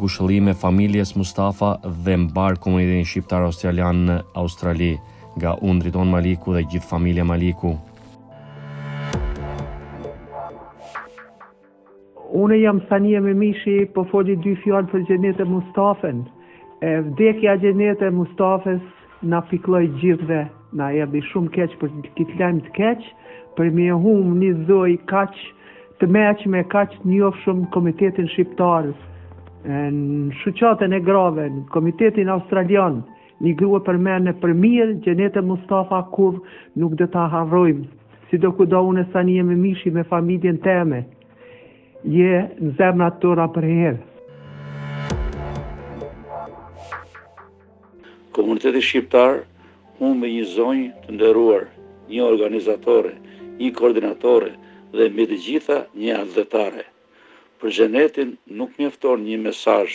gushëllime 0.02 0.56
familjes 0.64 1.14
Mustafa 1.20 1.76
dhe 2.06 2.16
mbar 2.28 2.58
komunitetin 2.64 3.06
shqiptar 3.12 3.46
australian 3.46 4.02
në 4.08 4.16
Australi, 4.42 4.96
nga 5.40 5.54
undriton 5.62 6.10
Maliku 6.12 6.58
dhe 6.58 6.66
gjithë 6.72 6.90
familje 6.96 7.24
Maliku. 7.32 7.76
Unë 12.38 12.58
jam 12.62 12.78
Sanje 12.90 13.18
me 13.26 13.32
Mishi, 13.34 13.88
po 13.94 14.04
foli 14.12 14.36
dy 14.44 14.52
fjallë 14.62 14.90
për 14.92 15.06
Gjenete 15.10 15.46
Mustafën. 15.50 16.20
vdekja 17.08 17.56
Gjenete 17.64 18.10
Mustafes 18.14 18.82
na 19.34 19.40
pikloj 19.50 19.88
gjithve, 20.00 20.44
na 20.78 20.92
ebi 21.02 21.22
shumë 21.26 21.50
keq 21.56 21.72
për 21.82 21.90
kitë 22.20 22.38
lajmë 22.42 22.62
të 22.68 22.72
keq, 22.78 23.02
për 23.58 23.72
mi 23.78 23.88
e 23.92 23.98
humë 24.04 24.36
një 24.44 24.52
dhoj 24.70 24.94
kaq 25.10 25.34
të 26.00 26.08
meqë 26.18 26.46
me 26.54 26.62
kaq 26.76 26.94
një 27.02 27.12
njof 27.18 27.36
shumë 27.48 27.70
Komitetin 27.74 28.30
Shqiptarës, 28.36 28.96
në 29.66 30.32
shuqatën 30.44 30.94
e 30.94 31.02
grave, 31.10 31.50
në 31.56 31.66
Komitetin 31.74 32.30
Australian, 32.36 33.02
një 33.42 33.56
grua 33.64 33.82
për 33.90 33.98
me 34.06 34.16
në 34.28 34.38
për 34.46 34.54
mirë, 34.62 35.00
Gjenete 35.08 35.42
Mustafa 35.50 36.04
kur 36.14 36.38
nuk 36.78 36.94
dhe 37.02 37.08
ta 37.18 37.26
havrojmë, 37.34 37.84
si 38.30 38.38
do 38.46 38.52
ku 38.54 38.66
da 38.76 38.80
unë 38.92 39.08
e 39.08 39.10
sanje 39.18 39.44
me 39.50 39.56
mishi 39.66 39.90
me 39.98 40.04
familjen 40.14 40.58
teme 40.58 41.04
je 42.04 42.40
në 42.60 42.72
zemra 42.78 43.10
tëra 43.22 43.46
për 43.52 43.66
herë. 43.72 44.04
Komuniteti 48.36 48.82
Shqiptar, 48.82 49.42
unë 50.00 50.16
me 50.22 50.30
një 50.32 50.46
zonjë 50.56 50.92
të 51.06 51.12
nderuar, 51.18 51.66
një 52.12 52.24
organizatore, 52.24 53.12
një 53.60 53.72
koordinatore 53.76 54.54
dhe 54.96 55.10
me 55.16 55.26
të 55.30 55.38
gjitha 55.44 55.82
një 56.00 56.14
atletare. 56.22 56.86
Për 57.60 57.72
gjenetin 57.76 58.32
nuk 58.60 58.78
mjefton 58.80 59.26
një 59.28 59.42
mesaj, 59.44 59.88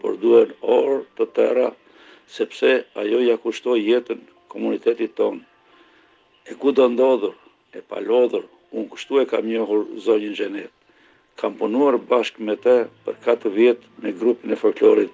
por 0.00 0.14
duhen 0.22 0.54
orë 0.62 1.00
të 1.18 1.26
tëra, 1.36 1.72
sepse 2.30 2.70
ajo 3.02 3.18
ja 3.26 3.34
kushtoj 3.42 3.78
jetën 3.82 4.22
komunitetit 4.52 5.16
tonë. 5.18 5.42
E 6.50 6.54
ku 6.60 6.70
të 6.72 6.86
ndodhur, 6.94 7.34
e 7.76 7.82
palodhur, 7.90 8.46
unë 8.70 8.88
kushtu 8.94 9.18
e 9.20 9.26
kam 9.26 9.48
njohur 9.50 9.82
zonjën 10.04 10.36
gjenet 10.38 10.70
kam 11.40 11.52
punuar 11.60 11.94
bashkë 12.10 12.40
me 12.46 12.54
te 12.64 12.74
për 13.06 13.14
4 13.26 13.50
vjetë 13.58 13.86
me 14.02 14.10
grupin 14.20 14.50
e 14.50 14.56
folklorit 14.62 15.12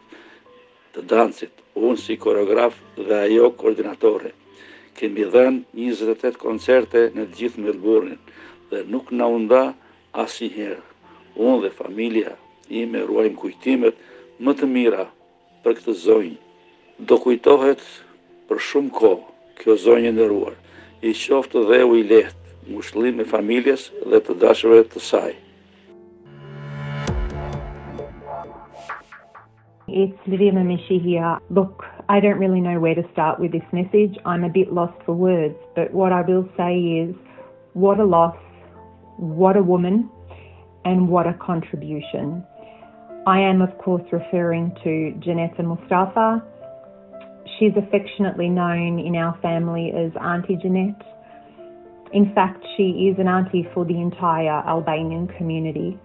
të 0.94 1.00
dancit, 1.12 1.52
unë 1.84 2.00
si 2.04 2.14
koreograf 2.24 2.74
dhe 3.06 3.16
ajo 3.26 3.46
koordinatore. 3.60 4.30
Kemi 4.96 5.24
dhenë 5.34 5.60
28 5.80 6.40
koncerte 6.44 7.00
në 7.16 7.22
gjithë 7.36 7.60
Melbourne 7.66 8.16
dhe 8.72 8.80
nuk 8.92 9.06
na 9.18 9.26
unda 9.38 9.62
asin 10.24 10.52
herë. 10.58 10.80
Unë 11.44 11.58
dhe 11.66 11.70
familia 11.82 12.32
i 12.70 12.80
me 12.92 13.00
ruajmë 13.08 13.36
kujtimet 13.42 13.94
më 14.44 14.52
të 14.60 14.64
mira 14.74 15.04
për 15.66 15.72
këtë 15.80 15.94
zonjë. 16.06 16.36
Do 17.08 17.14
kujtohet 17.24 17.82
për 18.48 18.58
shumë 18.70 18.92
ko 18.98 19.10
kjo 19.60 19.76
zonjë 19.86 20.14
në 20.16 20.24
ruar, 20.32 20.54
i 21.02 21.10
qoftë 21.22 21.60
dhe 21.68 21.78
u 21.84 21.92
i 22.00 22.04
lehtë, 22.12 22.44
mushlim 22.72 23.16
e 23.22 23.26
familjes 23.34 23.90
dhe 24.10 24.18
të 24.24 24.32
dashëve 24.44 24.82
të 24.94 25.08
sajë. 25.10 25.40
It's 29.86 30.16
Lydia 30.26 30.50
Mamishi 30.50 30.98
here. 31.02 31.38
Look, 31.50 31.84
I 32.08 32.18
don't 32.18 32.38
really 32.38 32.60
know 32.62 32.80
where 32.80 32.94
to 32.94 33.02
start 33.12 33.38
with 33.38 33.52
this 33.52 33.62
message. 33.70 34.16
I'm 34.24 34.42
a 34.42 34.48
bit 34.48 34.72
lost 34.72 34.94
for 35.04 35.12
words, 35.12 35.56
but 35.76 35.92
what 35.92 36.10
I 36.10 36.22
will 36.22 36.48
say 36.56 36.74
is 36.78 37.14
what 37.74 38.00
a 38.00 38.04
loss, 38.04 38.34
what 39.18 39.58
a 39.58 39.62
woman, 39.62 40.08
and 40.86 41.06
what 41.08 41.26
a 41.26 41.34
contribution. 41.34 42.42
I 43.26 43.40
am, 43.40 43.60
of 43.60 43.76
course, 43.76 44.02
referring 44.10 44.72
to 44.84 45.12
Janetta 45.22 45.62
Mustafa. 45.62 46.42
She's 47.58 47.72
affectionately 47.76 48.48
known 48.48 48.98
in 48.98 49.16
our 49.16 49.36
family 49.42 49.92
as 49.94 50.12
Auntie 50.18 50.56
Janette. 50.62 51.02
In 52.14 52.32
fact, 52.34 52.64
she 52.78 53.12
is 53.12 53.18
an 53.18 53.28
auntie 53.28 53.68
for 53.74 53.84
the 53.84 54.00
entire 54.00 54.62
Albanian 54.66 55.28
community 55.36 55.98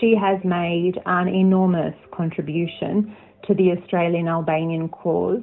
she 0.00 0.14
has 0.16 0.42
made 0.44 0.98
an 1.06 1.28
enormous 1.28 1.94
contribution 2.12 3.14
to 3.46 3.54
the 3.54 3.72
Australian 3.72 4.28
Albanian 4.28 4.88
cause. 4.88 5.42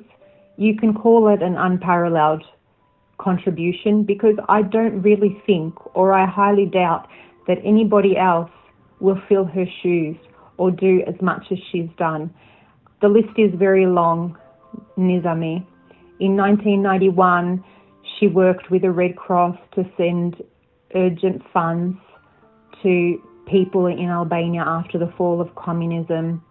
You 0.57 0.77
can 0.77 0.93
call 0.93 1.27
it 1.33 1.41
an 1.41 1.55
unparalleled 1.57 2.43
contribution 3.17 4.03
because 4.03 4.35
I 4.47 4.61
don't 4.61 5.01
really 5.01 5.41
think 5.45 5.73
or 5.95 6.13
I 6.13 6.25
highly 6.25 6.65
doubt 6.65 7.07
that 7.47 7.57
anybody 7.63 8.17
else 8.17 8.51
will 8.99 9.19
fill 9.27 9.45
her 9.45 9.65
shoes 9.81 10.17
or 10.57 10.71
do 10.71 11.01
as 11.07 11.15
much 11.21 11.45
as 11.51 11.57
she's 11.71 11.89
done. 11.97 12.33
The 13.01 13.09
list 13.09 13.37
is 13.37 13.51
very 13.57 13.85
long, 13.85 14.37
Nizami. 14.97 15.65
In 16.19 16.37
1991, 16.37 17.63
she 18.19 18.27
worked 18.27 18.71
with 18.71 18.83
the 18.83 18.91
Red 18.91 19.17
Cross 19.17 19.57
to 19.75 19.83
send 19.97 20.41
urgent 20.93 21.41
funds 21.53 21.97
to 22.83 23.21
people 23.45 23.85
in 23.85 24.09
Albania 24.09 24.61
after 24.65 24.97
the 24.97 25.11
fall 25.17 25.41
of 25.41 25.53
communism. 25.55 26.43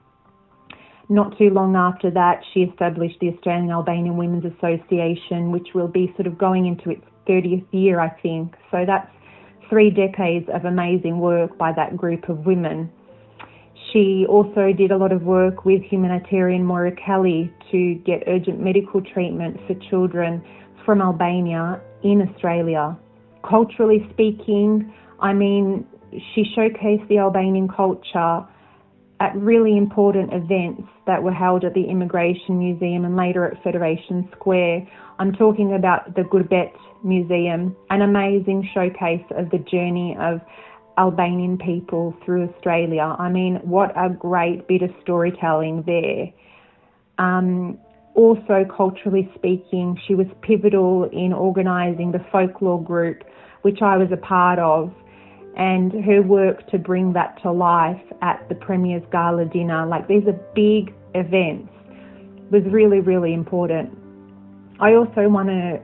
Not 1.09 1.37
too 1.37 1.51
long 1.51 1.77
after 1.77 2.11
that, 2.13 2.43
she 2.53 2.61
established 2.61 3.17
the 3.21 3.29
Australian 3.31 3.71
Albanian 3.71 4.17
Women's 4.17 4.45
Association, 4.57 5.51
which 5.53 5.69
will 5.75 5.89
be 5.89 6.13
sort 6.17 6.27
of 6.27 6.39
going 6.39 6.67
into 6.67 6.91
its 6.91 7.05
30th 7.29 7.67
year, 7.73 8.01
I 8.01 8.09
think. 8.21 8.55
So 8.71 8.85
that's 8.87 9.09
three 9.69 9.91
decades 9.91 10.47
of 10.55 10.65
amazing 10.65 11.19
work 11.19 11.59
by 11.59 11.73
that 11.77 11.97
group 11.97 12.29
of 12.29 12.47
women. 12.47 12.91
She 13.93 14.25
also 14.29 14.73
did 14.77 14.91
a 14.93 14.97
lot 14.97 15.13
of 15.13 15.23
work 15.23 15.65
with 15.65 15.83
humanitarian 15.83 16.67
Kelly 17.05 17.53
to 17.71 17.95
get 18.07 18.23
urgent 18.27 18.61
medical 18.61 19.01
treatment 19.03 19.59
for 19.67 19.75
children 19.91 20.43
from 20.85 21.01
Albania 21.01 21.81
in 22.03 22.23
Australia. 22.23 22.99
Culturally 23.49 24.07
speaking, 24.13 24.93
I 25.21 25.33
mean, 25.33 25.87
she 26.35 26.45
showcased 26.57 27.07
the 27.09 27.19
Albanian 27.19 27.69
culture 27.69 28.47
at 29.21 29.35
really 29.37 29.77
important 29.77 30.33
events 30.33 30.83
that 31.07 31.23
were 31.23 31.33
held 31.33 31.65
at 31.65 31.75
the 31.75 31.85
Immigration 31.85 32.59
Museum 32.59 33.05
and 33.05 33.17
later 33.17 33.45
at 33.45 33.63
Federation 33.63 34.29
Square. 34.37 34.87
I'm 35.19 35.33
talking 35.33 35.73
about 35.75 36.15
the 36.17 36.23
Gurbet 36.23 36.73
Museum, 37.05 37.77
an 37.91 38.03
amazing 38.03 38.69
showcase 38.75 39.25
of 39.37 39.51
the 39.51 39.59
journey 39.59 40.17
of 40.19 40.41
Albanian 40.99 41.59
people 41.59 42.15
through 42.25 42.49
Australia. 42.55 43.17
I 43.19 43.29
mean, 43.29 43.57
what 43.65 43.91
a 43.97 44.11
great 44.11 44.67
bit 44.69 44.83
of 44.83 44.91
storytelling 45.03 45.85
there. 45.87 46.33
Um, 47.25 47.79
also, 48.15 48.65
culturally 48.77 49.31
speaking, 49.37 49.99
she 50.07 50.15
was 50.15 50.27
pivotal 50.43 51.09
in 51.13 51.33
organising 51.33 52.13
the 52.13 52.25
folklore 52.31 52.83
group, 52.83 53.23
which 53.63 53.79
I 53.83 53.97
was 53.97 54.09
a 54.13 54.17
part 54.17 54.59
of 54.59 54.93
and 55.57 55.93
her 56.05 56.21
work 56.23 56.67
to 56.71 56.79
bring 56.79 57.13
that 57.13 57.41
to 57.43 57.53
life 57.53 58.01
at 58.23 58.47
the 58.49 58.55
Premier's 58.57 59.03
Gala 59.13 59.45
dinner, 59.47 59.87
like 59.87 60.09
these 60.09 60.25
are 60.27 60.33
big 60.55 60.93
events, 61.15 61.73
was 62.51 62.63
really, 62.71 63.01
really 63.01 63.33
important. 63.33 63.97
I 64.81 64.95
also 64.95 65.29
want 65.29 65.49
to 65.49 65.81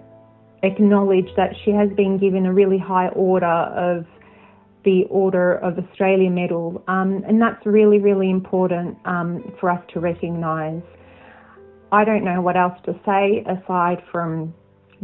acknowledge 0.66 1.28
that 1.37 1.54
she 1.64 1.70
has 1.70 1.88
been 1.96 2.18
given 2.18 2.46
a 2.46 2.52
really 2.52 2.78
high 2.78 3.09
order 3.09 3.46
of 3.46 4.04
the 4.85 5.04
Order 5.11 5.54
of 5.56 5.78
Australia 5.78 6.30
Medal, 6.30 6.83
um, 6.88 7.22
and 7.28 7.40
that's 7.40 7.64
really, 7.66 7.98
really 8.00 8.28
important 8.30 8.96
um, 9.04 9.52
for 9.61 9.68
us 9.70 9.80
to 9.92 10.00
recognise. 10.00 10.80
I 11.92 12.04
don't 12.06 12.24
know 12.24 12.40
what 12.40 12.56
else 12.56 12.78
to 12.87 12.98
say 13.06 13.44
aside 13.46 14.02
from 14.11 14.54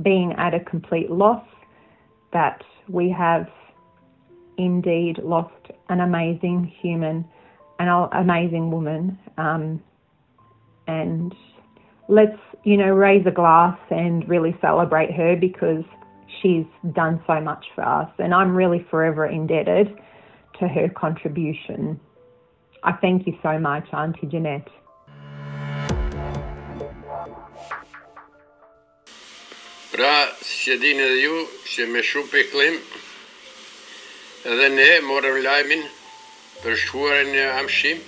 being 0.03 0.33
at 0.39 0.55
a 0.55 0.61
complete 0.61 1.11
loss 1.11 1.45
that 2.33 2.63
we 2.89 3.11
have 3.17 3.47
indeed 4.59 5.19
lost 5.23 5.53
an 5.89 6.01
amazing 6.01 6.73
human, 6.81 7.25
an 7.79 7.89
amazing 8.13 8.71
woman. 8.71 9.19
Um, 9.39 9.83
and 10.87 11.35
let's, 12.09 12.39
you 12.65 12.77
know, 12.77 12.91
raise 12.93 13.27
a 13.27 13.31
glass 13.31 13.79
and 13.91 14.27
really 14.29 14.57
celebrate 14.61 15.13
her 15.15 15.37
because 15.37 15.85
she's 16.43 16.65
done 16.93 17.23
so 17.27 17.41
much 17.41 17.65
for 17.75 17.85
us. 17.85 18.09
And 18.19 18.33
I'm 18.35 18.55
really 18.55 18.87
forever 18.91 19.27
indebted 19.27 19.89
to 20.61 20.69
her 20.69 20.89
contribution. 20.89 22.01
I 22.83 22.93
thank 22.93 23.27
you 23.27 23.37
so 23.43 23.59
much, 23.59 23.87
Auntie 23.93 24.27
Jeanette. 24.27 24.69
Ra 29.99 30.27
sjedinę 30.43 31.07
ju, 31.17 31.47
się 31.65 31.87
meszu 31.87 32.23
Edhe 34.51 34.67
ne 34.71 34.91
morëm 35.07 35.41
lajmin 35.43 35.81
për 36.63 36.77
shkuar 36.83 37.15
e 37.19 37.23
një 37.33 37.45
amshim 37.61 38.03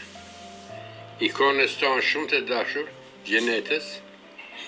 ikonës 1.28 1.72
tonë 1.80 2.04
shumë 2.08 2.28
të 2.32 2.38
dashur, 2.50 2.84
gjenetës, 3.30 3.86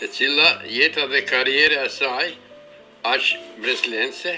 e 0.05 0.09
cila 0.17 0.49
jeta 0.77 1.05
dhe 1.13 1.21
karriere 1.31 1.79
asaj, 1.85 2.33
aqë 3.13 3.39
breslense, 3.67 4.35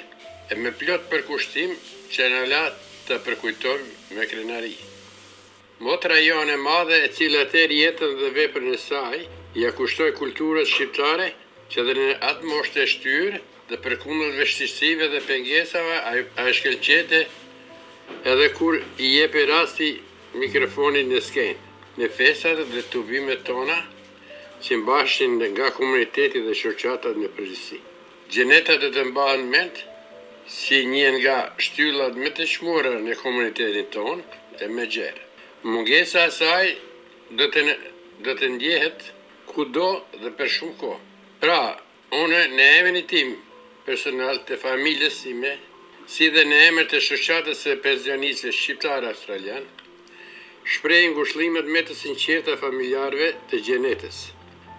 e 0.53 0.59
me 0.61 0.75
plot 0.83 1.09
përkushtim 1.15 1.73
që 2.17 2.29
në 2.35 2.43
la 2.53 2.61
të 3.09 3.19
përkujtojmë 3.29 4.19
me 4.19 4.29
krenari. 4.35 4.75
Motra 5.89 6.21
jonë 6.27 6.59
e 6.59 6.61
madhe 6.69 7.01
e 7.07 7.09
cila 7.17 7.47
të 7.55 7.65
rjetën 7.73 8.13
dhe 8.21 8.29
vepër 8.43 8.69
në 8.69 8.77
saj, 8.89 9.23
ja 9.65 9.73
kushtoj 9.81 10.13
kulturës 10.21 10.69
shqiptare 10.77 11.33
që 11.73 11.89
dhe 11.89 11.97
në 12.03 12.11
atë 12.33 12.53
moshtë 12.53 12.85
e 12.85 12.89
shtyrë, 12.97 13.43
dhe 13.73 13.79
për 13.85 13.95
kundër 14.03 14.35
vështirësive 14.37 15.07
dhe 15.15 15.21
pengesave, 15.27 15.95
a 16.09 16.47
e 16.51 16.53
shkelqete 16.59 17.21
edhe 18.33 18.49
kur 18.59 18.75
i 19.05 19.09
jepi 19.17 19.45
rasti 19.49 19.89
mikrofonin 20.43 21.09
në 21.13 21.21
skejnë. 21.29 21.61
Në 22.01 22.09
fesat 22.17 22.61
dhe 22.73 22.83
të 22.91 23.01
ubime 23.01 23.37
tona, 23.49 23.79
që 24.65 24.79
mbashin 24.83 25.39
nga 25.55 25.71
komuniteti 25.79 26.43
dhe 26.45 26.53
shoqatat 26.61 27.17
në 27.21 27.31
përgjësi. 27.37 27.79
Gjenetat 28.33 28.81
dhe 28.85 28.91
të 28.95 29.03
në 29.09 29.35
mend, 29.55 29.77
si 30.59 30.79
një 30.93 31.09
nga 31.21 31.37
shtyllat 31.65 32.13
më 32.23 32.29
të 32.37 32.45
shmurër 32.53 32.99
në 33.07 33.15
komunitetin 33.23 33.89
tonë 33.95 34.23
dhe 34.59 34.69
me 34.77 34.85
gjerë. 34.95 35.25
Mungesa 35.73 36.25
asaj 36.29 36.65
dhe 37.39 37.47
të, 37.55 37.61
dhe 38.25 38.33
të 38.41 38.47
ndjehet 38.57 38.99
kudo 39.53 39.89
dhe 40.23 40.31
për 40.39 40.49
shumë 40.57 40.77
ko. 40.83 40.93
Pra, 41.43 41.61
une 42.23 42.41
në 42.57 42.67
emeni 42.81 43.03
tim, 43.13 43.31
personal 43.85 44.37
të 44.47 44.57
familjes 44.63 45.23
ime, 45.29 45.53
si 46.13 46.29
dhe 46.35 46.45
në 46.47 46.59
emër 46.69 46.87
të 46.91 47.01
shëqatës 47.07 47.63
e 47.73 47.77
pensionisë 47.85 48.53
shqiptarë 48.59 49.09
australian, 49.13 49.65
shprej 50.75 51.03
në 51.57 51.63
me 51.75 51.83
të 51.89 51.95
sinqerta 52.01 52.57
familjarve 52.63 53.29
të 53.51 53.63
gjenetës 53.67 54.19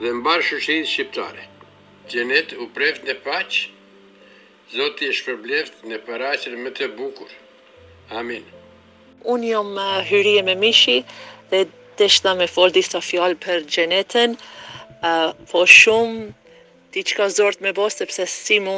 dhe 0.02 0.12
mbarë 0.20 0.46
shëshetës 0.50 0.92
shqiptare. 0.94 1.44
Gjenet 2.12 2.50
u 2.64 2.68
preft 2.76 3.04
në 3.08 3.16
paqë, 3.28 3.70
Zoti 4.74 5.06
e 5.06 5.14
shpërbleft 5.20 5.84
në 5.90 5.98
paraqen 6.08 6.56
më 6.66 6.70
të 6.78 6.86
bukur. 6.98 7.30
Amin. 8.20 8.44
Unë 9.34 9.46
jam 9.54 9.70
hyrje 10.10 10.42
me 10.48 10.56
mishi 10.64 10.98
dhe 11.52 11.60
deshta 12.00 12.32
me 12.40 12.48
fol 12.56 12.72
disa 12.76 13.02
fjallë 13.10 13.38
për 13.46 13.64
gjenetën, 13.76 14.30
po 15.52 15.62
shumë 15.76 16.32
ti 16.94 17.02
që 17.10 17.16
ka 17.18 17.26
zorët 17.34 17.64
me 17.66 17.72
bo, 17.74 17.88
sepse 17.94 18.26
si 18.32 18.60
më 18.62 18.78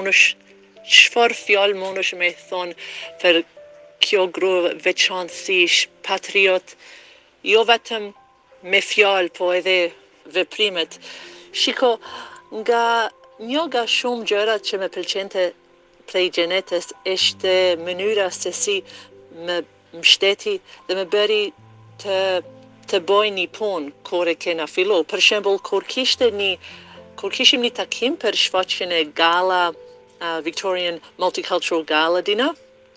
qëfar 0.85 1.33
fjallë 1.35 1.77
më 1.79 2.17
me 2.19 2.29
thonë 2.49 2.75
për 3.21 3.39
kjo 4.05 4.21
gru 4.37 4.51
veçanësish, 4.85 5.79
patriot, 6.07 6.75
jo 7.53 7.61
vetëm 7.71 8.03
me 8.71 8.79
fjallë, 8.91 9.33
po 9.37 9.49
edhe 9.59 9.77
veprimet. 10.35 10.99
Shiko, 11.61 11.89
nga 12.61 12.81
një 13.49 13.63
nga 13.69 13.83
shumë 13.97 14.27
gjërat 14.31 14.63
që 14.69 14.75
me 14.83 14.87
pëlqente 14.95 15.43
prej 16.09 16.27
gjenetes, 16.37 16.91
eshte 17.15 17.53
mënyra 17.85 18.29
se 18.39 18.51
si 18.61 18.77
me 19.45 19.57
mështeti 19.99 20.55
dhe 20.87 20.95
me 20.99 21.05
bëri 21.13 21.43
të 22.03 22.19
të 22.89 22.99
boj 23.09 23.25
një 23.39 23.45
punë, 23.57 23.87
kore 24.09 24.35
kena 24.45 24.67
filo. 24.75 24.99
Për 25.11 25.21
shembol, 25.29 25.55
kur 25.69 25.83
kishte 25.93 26.27
një 26.41 26.51
kur 27.19 27.31
kishim 27.33 27.61
një 27.63 27.69
takim 27.79 28.15
për 28.21 28.35
shfaqin 28.43 28.91
e 28.95 28.99
gala, 29.19 29.59
Victorian 30.47 30.97
Multicultural 31.21 31.83
Gala 31.91 32.21
dina, 32.29 32.47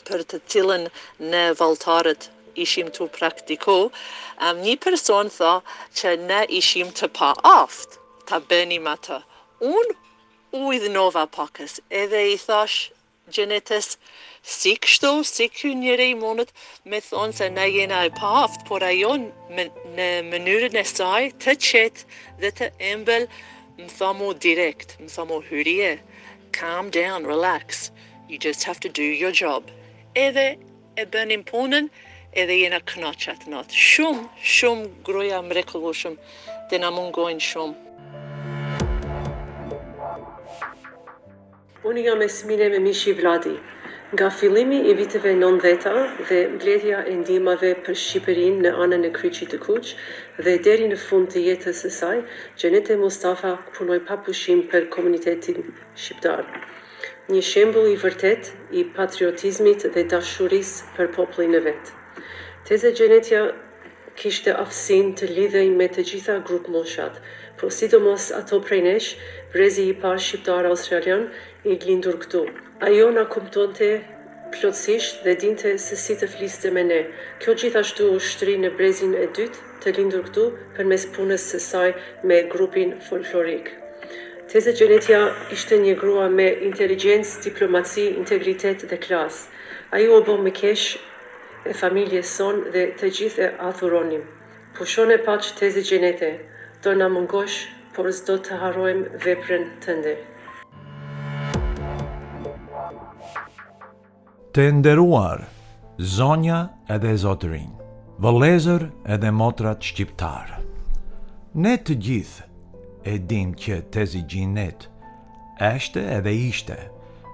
për 0.09 0.23
të 0.31 0.39
cilën 0.53 0.85
në 1.33 1.43
valtarët 1.59 2.29
ishim 2.65 2.89
të 2.99 3.07
praktiku, 3.17 3.75
um, 4.45 4.61
një 4.65 4.77
person 4.87 5.31
tha 5.39 5.53
që 6.01 6.13
ne 6.27 6.39
ishim 6.61 6.91
të 7.01 7.09
pa 7.19 7.29
aftë 7.63 7.99
të 8.31 8.41
benim 8.53 8.87
atë. 8.95 9.19
Unë 9.73 9.97
u 10.63 10.73
idhënova 10.79 11.27
pakës, 11.37 11.77
edhe 12.03 12.23
i 12.33 12.39
thash 12.39 12.79
gjenetës, 13.37 13.91
si 14.59 14.75
kështu, 14.87 15.13
si 15.35 15.51
njëre 15.83 16.07
i 16.15 16.17
mundët, 16.25 16.55
me 16.91 17.03
thonë 17.11 17.37
se 17.43 17.51
ne 17.59 17.67
jena 17.75 18.03
e 18.09 18.13
pa 18.21 18.33
aftë, 18.47 18.67
por 18.71 18.87
ajo 18.91 19.13
në 19.59 20.23
mënyrën 20.33 20.81
e 20.81 20.87
saj 20.95 21.21
të 21.45 21.59
qetë 21.69 22.09
dhe 22.43 22.55
të 22.63 22.73
embelë, 22.95 23.29
më 23.79 23.87
tha 23.97 24.11
mo 24.11 24.29
direkt, 24.47 24.89
më 25.03 25.09
tha 25.15 25.23
mo 25.29 25.37
hyrije, 25.49 25.91
calm 26.51 26.91
down, 26.91 27.23
relax, 27.25 27.93
you 28.29 28.37
just 28.37 28.65
have 28.67 28.81
to 28.81 28.89
do 28.89 29.07
your 29.23 29.31
job. 29.31 29.63
Edhe 30.19 30.47
e 31.01 31.05
bënim 31.13 31.45
punën, 31.47 31.87
edhe 32.41 32.55
jena 32.65 32.81
knoqat 32.91 33.47
not. 33.53 33.71
Shumë, 33.71 34.25
shumë 34.57 34.91
gruja 35.07 35.39
mrekullushëm 35.47 36.19
dhe 36.73 36.83
na 36.83 36.91
mungojnë 36.97 37.45
shumë. 37.51 37.77
Unë 41.87 42.07
jam 42.11 42.27
e 42.27 42.29
smire 42.39 42.73
me 42.75 42.83
mishi 42.89 43.15
Vladi, 43.15 43.55
Nga 44.13 44.31
fillimi 44.31 44.77
i 44.89 44.93
viteve 44.97 45.33
90 45.41 45.97
dhe 46.29 46.37
mbledhja 46.57 47.01
e 47.11 47.17
ndimave 47.21 47.73
për 47.85 47.97
Shqipërin 48.03 48.55
në 48.65 48.71
anën 48.85 49.05
e 49.05 49.11
kryqit 49.19 49.51
të 49.53 49.59
kuq 49.67 49.91
dhe 50.47 50.55
deri 50.69 50.87
në 50.89 50.97
fund 51.03 51.29
të 51.35 51.43
jetës 51.51 51.83
së 51.85 51.91
saj, 51.97 52.23
Gjenete 52.63 52.97
Mustafa 53.03 53.51
punoj 53.77 53.99
pa 54.09 54.17
pushim 54.29 54.63
për 54.73 54.89
komunitetin 54.97 55.61
shqiptar. 56.05 56.47
Një 57.29 57.43
shembul 57.51 57.91
i 57.93 57.99
vërtet 58.07 58.51
i 58.81 58.87
patriotizmit 58.97 59.85
dhe 59.93 60.07
dashuris 60.15 60.73
për 60.97 61.13
poplin 61.19 61.61
e 61.61 61.61
vetë. 61.69 62.25
Teze 62.71 62.95
Gjenetja 62.97 63.43
kishte 64.23 64.57
afsin 64.65 65.13
të 65.21 65.29
lidhej 65.37 65.69
me 65.77 65.85
të 65.93 66.07
gjitha 66.13 66.39
grupë 66.49 66.73
moshat, 66.81 67.21
por 67.61 67.71
sidomos 67.77 68.33
ato 68.41 68.57
prej 68.65 68.81
nesh, 68.89 69.13
brezi 69.53 69.85
i 69.91 69.95
par 70.01 70.19
shqiptar 70.23 70.67
australian, 70.73 71.29
i 71.67 71.75
glindur 71.79 72.17
këtu. 72.23 72.41
Ajo 72.87 73.07
na 73.15 73.25
kupton 73.35 73.73
të 73.75 73.87
plotësisht 74.55 75.25
dhe 75.25 75.33
dinte 75.43 75.73
se 75.85 75.97
si 76.03 76.15
të 76.21 76.29
fliste 76.37 76.71
me 76.77 76.85
ne. 76.91 76.99
Kjo 77.43 77.55
gjithashtu 77.63 78.05
shtri 78.29 78.55
në 78.65 78.71
brezin 78.79 79.17
e 79.19 79.25
dytë 79.39 79.65
të 79.83 79.95
lindur 79.99 80.23
këtu 80.29 80.45
për 80.77 80.89
mes 80.93 81.07
punës 81.17 81.47
së 81.55 81.61
saj 81.65 81.89
me 82.31 82.39
grupin 82.53 82.95
folklorik. 83.09 83.73
Teze 84.53 84.73
Gjenetja 84.79 85.19
ishte 85.57 85.77
një 85.83 85.97
grua 86.05 86.29
me 86.37 86.47
inteligencë, 86.71 87.43
diplomaci, 87.49 88.07
integritet 88.23 88.87
dhe 88.93 88.97
klasë. 89.03 89.59
Ajo 89.99 90.15
o 90.17 90.23
bo 90.31 90.39
me 90.47 90.55
kesh 90.61 90.95
e 91.67 91.75
familje 91.83 92.23
son 92.35 92.63
dhe 92.77 92.87
të 93.01 93.11
gjithë 93.19 93.45
e 93.45 93.51
athuronim. 93.71 94.23
Pushone 94.79 95.19
e 95.21 95.37
që 95.49 95.55
teze 95.59 95.85
Gjenete, 95.91 96.31
do 96.87 96.95
në 96.97 97.09
mungosh, 97.19 97.59
por 97.97 98.11
zdo 98.21 98.39
të 98.47 98.57
harojmë 98.63 99.23
veprën 99.29 99.71
të 99.85 100.01
ndërë. 100.03 100.27
Të 104.57 104.65
nderuar, 104.73 105.43
zonja 106.11 106.59
edhe 106.95 107.11
zotërin, 107.21 107.69
vëlezër 108.25 108.87
edhe 109.13 109.29
motrat 109.41 109.85
shqiptar. 109.85 110.55
Ne 111.61 111.75
të 111.77 111.97
gjithë 112.07 112.47
e 113.13 113.19
dim 113.33 113.51
që 113.61 113.77
tezi 113.97 114.23
gjinet, 114.31 114.87
eshte 115.69 116.01
edhe 116.17 116.33
ishte, 116.33 116.79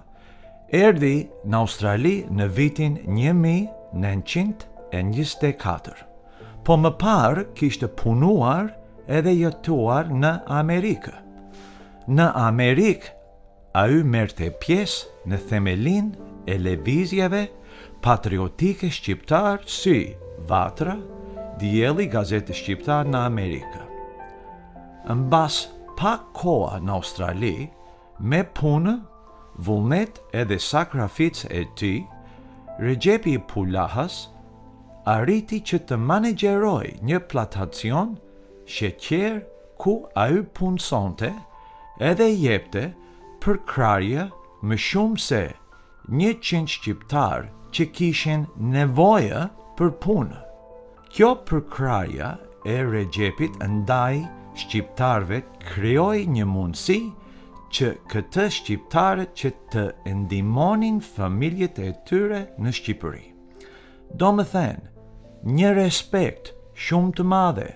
erdi 0.74 1.28
në 1.48 1.58
Australi 1.62 2.16
në 2.36 2.50
vitin 2.58 2.98
1924, 3.08 6.04
po 6.68 6.76
më 6.82 6.92
parë 7.00 7.46
kishtë 7.56 7.88
punuar 8.04 8.74
edhe 9.08 9.32
jetuar 9.40 10.10
në 10.12 10.36
Amerikë. 10.58 11.14
Në 12.12 12.28
Amerikë, 12.48 13.10
a 13.80 13.88
ju 13.92 14.04
merte 14.06 14.52
pjesë 14.64 15.26
në 15.32 15.38
themelin 15.50 16.12
e 16.48 16.58
levizjeve 16.62 17.48
patriotike 18.06 18.90
shqiptar 18.94 19.64
si 19.66 20.16
Vatra, 20.50 21.00
Djeli 21.60 22.04
Gazete 22.12 22.52
Shqiptar 22.54 23.08
në 23.08 23.20
Amerikë. 23.30 23.84
Në 25.08 25.16
bas 25.32 25.60
pak 25.96 26.26
koa 26.36 26.82
në 26.84 26.92
Australi, 26.92 27.70
me 28.20 28.42
punë, 28.58 28.96
vullnet 29.64 30.20
edhe 30.36 30.58
sakrafic 30.60 31.46
e 31.48 31.62
ty, 31.80 31.94
Regjepi 32.80 33.38
Pulahas 33.48 34.18
arriti 35.08 35.62
që 35.64 35.80
të 35.88 35.98
manegjeroj 36.10 36.90
një 37.08 37.22
platacion 37.32 38.18
shëqer 38.68 39.38
ku 39.80 39.94
a 40.12 40.26
ju 40.34 40.44
punësonte 40.58 41.30
edhe 42.12 42.28
jepte 42.36 42.90
për 43.46 43.62
krarje 43.72 44.26
më 44.68 44.82
shumë 44.90 45.22
se 45.30 45.44
një 46.12 46.34
qenë 46.50 46.74
shqiptar 46.76 47.48
që 47.72 47.88
kishin 47.96 48.46
nevojë 48.76 49.46
për 49.80 49.96
punë. 50.06 50.42
Kjo 51.16 51.28
përkraja 51.48 52.30
e 52.68 52.74
regjepit 52.84 53.54
ndaj 53.64 54.18
shqiptarve 54.60 55.38
kreoj 55.64 56.18
një 56.28 56.44
mundësi 56.56 56.98
që 57.74 57.92
këtë 58.14 58.48
shqiptarët 58.56 59.32
që 59.42 59.52
të 59.76 59.84
endimonin 60.12 61.00
familjet 61.06 61.80
e 61.86 61.94
tyre 62.10 62.42
në 62.66 62.74
Shqipëri. 62.82 63.24
Do 64.20 64.34
më 64.36 64.46
thenë, 64.52 64.92
një 65.60 65.70
respekt 65.80 66.52
shumë 66.88 67.16
të 67.22 67.28
madhe 67.36 67.70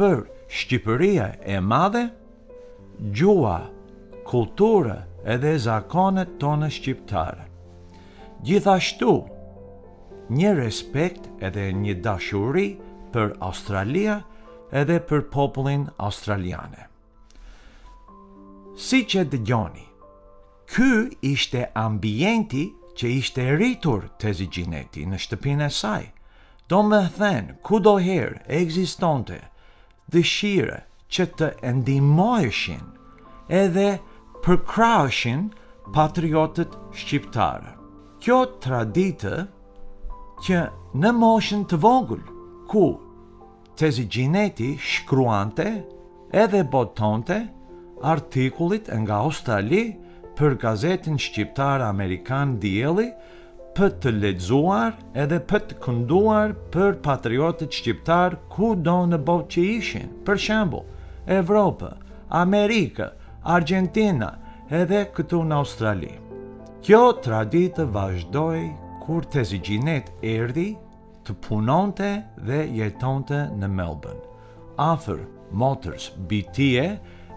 për 0.00 0.24
Shqipëria 0.60 1.28
e 1.44 1.60
madhe, 1.68 2.06
gjua, 3.20 3.54
kulturë 4.32 4.96
edhe 5.36 5.52
zakonet 5.68 6.38
tonë 6.40 6.72
shqiptarë. 6.78 7.50
Gjithashtu, 8.48 9.14
një 10.28 10.50
respekt 10.62 11.24
edhe 11.44 11.70
një 11.72 11.94
dashuri 12.04 12.66
për 13.14 13.30
Australia 13.40 14.18
edhe 14.76 14.98
për 15.08 15.22
popullin 15.32 15.86
australiane. 16.04 16.84
Si 18.78 19.00
që 19.08 19.22
dë 19.32 19.40
gjoni, 19.48 19.86
ky 20.68 20.90
ishte 21.30 21.62
ambienti 21.80 22.66
që 22.98 23.12
ishte 23.18 23.46
rritur 23.56 24.04
të 24.20 24.34
zigineti 24.42 25.06
në 25.08 25.18
shtëpin 25.24 25.64
e 25.64 25.70
saj, 25.72 26.04
do 26.68 26.82
me 26.84 27.00
then 27.16 27.54
ku 27.64 27.80
doherë 27.80 28.42
e 28.44 28.60
egzistonte 28.60 29.40
dëshire 30.12 30.82
që 31.08 31.26
të 31.40 31.48
endimojëshin 31.72 32.84
edhe 33.62 33.88
përkraëshin 34.44 35.48
patriotët 35.94 36.76
shqiptare. 37.00 37.72
Kjo 38.20 38.42
traditë 38.64 39.34
që 40.42 40.60
në 40.98 41.10
moshën 41.18 41.64
të 41.70 41.78
vogël, 41.82 42.20
ku 42.70 42.82
tezi 43.78 44.04
gjineti 44.10 44.72
shkruante 44.78 45.64
edhe 46.34 46.62
botonte 46.70 47.38
artikulit 48.06 48.90
nga 49.02 49.18
Australi 49.26 49.88
për 50.38 50.54
gazetin 50.62 51.18
shqiptar 51.18 51.82
Amerikan 51.88 52.56
Dieli 52.62 53.08
për 53.76 53.92
të 54.02 54.12
ledzuar 54.18 54.94
edhe 55.24 55.38
për 55.50 55.66
të 55.70 55.80
kënduar 55.84 56.54
për 56.74 56.96
patriotit 57.02 57.74
shqiptar 57.78 58.38
ku 58.52 58.72
do 58.78 59.00
në 59.10 59.18
bot 59.28 59.46
që 59.54 59.64
ishin, 59.78 60.06
për 60.26 60.40
shembo, 60.46 60.82
Evropë, 61.28 61.90
Amerika, 62.38 63.10
Argentina 63.58 64.32
edhe 64.82 65.02
këtu 65.14 65.42
në 65.46 65.58
Australi. 65.62 66.12
Kjo 66.82 67.00
traditë 67.22 67.86
vazhdoj 67.94 68.58
kur 69.08 69.24
të 69.32 69.42
zi 69.48 69.58
gjinet 69.64 70.08
erdi 70.30 70.66
të 71.24 71.32
punonte 71.46 72.08
dhe 72.44 72.58
jetonte 72.76 73.38
në 73.56 73.70
Melbourne. 73.76 74.20
Afër, 74.84 75.22
motërs, 75.62 76.10
bitie 76.28 76.84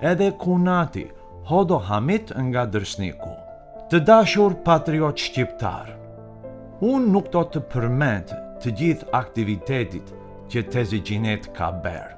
edhe 0.09 0.27
kunati, 0.41 1.05
hodo 1.47 1.77
hamit 1.87 2.33
nga 2.49 2.65
dërsniku. 2.73 3.31
Të 3.87 4.03
dashur 4.07 4.57
patriot 4.67 5.23
shqiptar, 5.23 5.95
unë 6.91 7.11
nuk 7.15 7.31
do 7.33 7.45
të 7.53 7.63
përmet 7.71 8.35
të 8.61 8.75
gjith 8.81 9.07
aktivitetit 9.21 10.11
që 10.51 10.65
të 10.73 10.83
gjinet 11.07 11.47
ka 11.55 11.71
berë. 11.71 12.17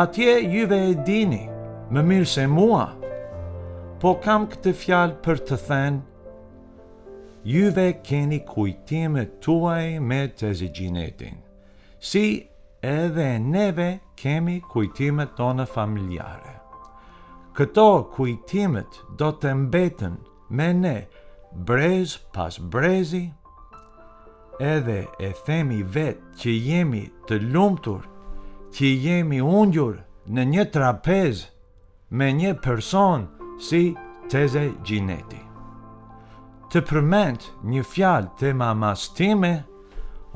Atje 0.00 0.38
juve 0.54 0.80
e 0.90 0.96
dini, 1.06 1.44
më 1.92 2.00
mirë 2.08 2.28
se 2.34 2.46
mua, 2.56 2.86
po 4.00 4.16
kam 4.24 4.48
këtë 4.52 4.72
fjalë 4.80 5.20
për 5.24 5.44
të 5.50 5.56
thenë 5.68 6.04
juve 7.44 8.00
keni 8.04 8.40
kujtime 8.44 9.26
tuaj 9.44 9.98
me 10.00 10.22
të 10.38 10.52
zëgjinetin. 10.58 11.36
Si 12.00 12.48
edhe 12.82 13.28
neve 13.38 13.90
kemi 14.16 14.60
kujtime 14.60 15.26
tonë 15.38 15.66
familjare. 15.70 16.54
Këto 17.58 17.84
kujtimet 18.14 19.00
do 19.18 19.30
të 19.42 19.52
mbeten 19.64 20.16
me 20.50 20.72
ne 20.74 20.96
brez 21.66 22.16
pas 22.34 22.58
brezi, 22.70 23.32
edhe 24.60 25.00
e 25.28 25.32
themi 25.46 25.82
vetë 25.82 26.38
që 26.38 26.54
jemi 26.68 27.02
të 27.28 27.40
lumtur, 27.50 28.06
që 28.74 28.92
jemi 29.04 29.40
ungjur 29.40 29.98
në 30.30 30.44
një 30.54 30.64
trapez 30.74 31.46
me 32.10 32.30
një 32.32 32.54
person 32.62 33.26
si 33.68 33.84
teze 34.30 34.70
gjineti 34.86 35.47
të 36.72 36.80
përment 36.88 37.44
një 37.72 37.82
fjal 37.90 38.26
të 38.40 38.50
mamastime, 38.54 39.50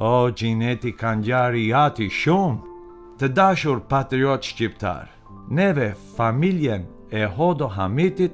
o 0.00 0.12
gjineti 0.32 0.94
kanë 0.96 1.26
gjarë 1.26 1.58
i 1.60 1.66
ati 1.80 2.06
shumë 2.20 3.18
të 3.20 3.28
dashur 3.36 3.82
patriot 3.90 4.48
shqiptar. 4.48 5.10
Neve 5.58 5.90
familjen 6.16 6.86
e 7.12 7.26
hodo 7.36 7.68
hamitit 7.74 8.32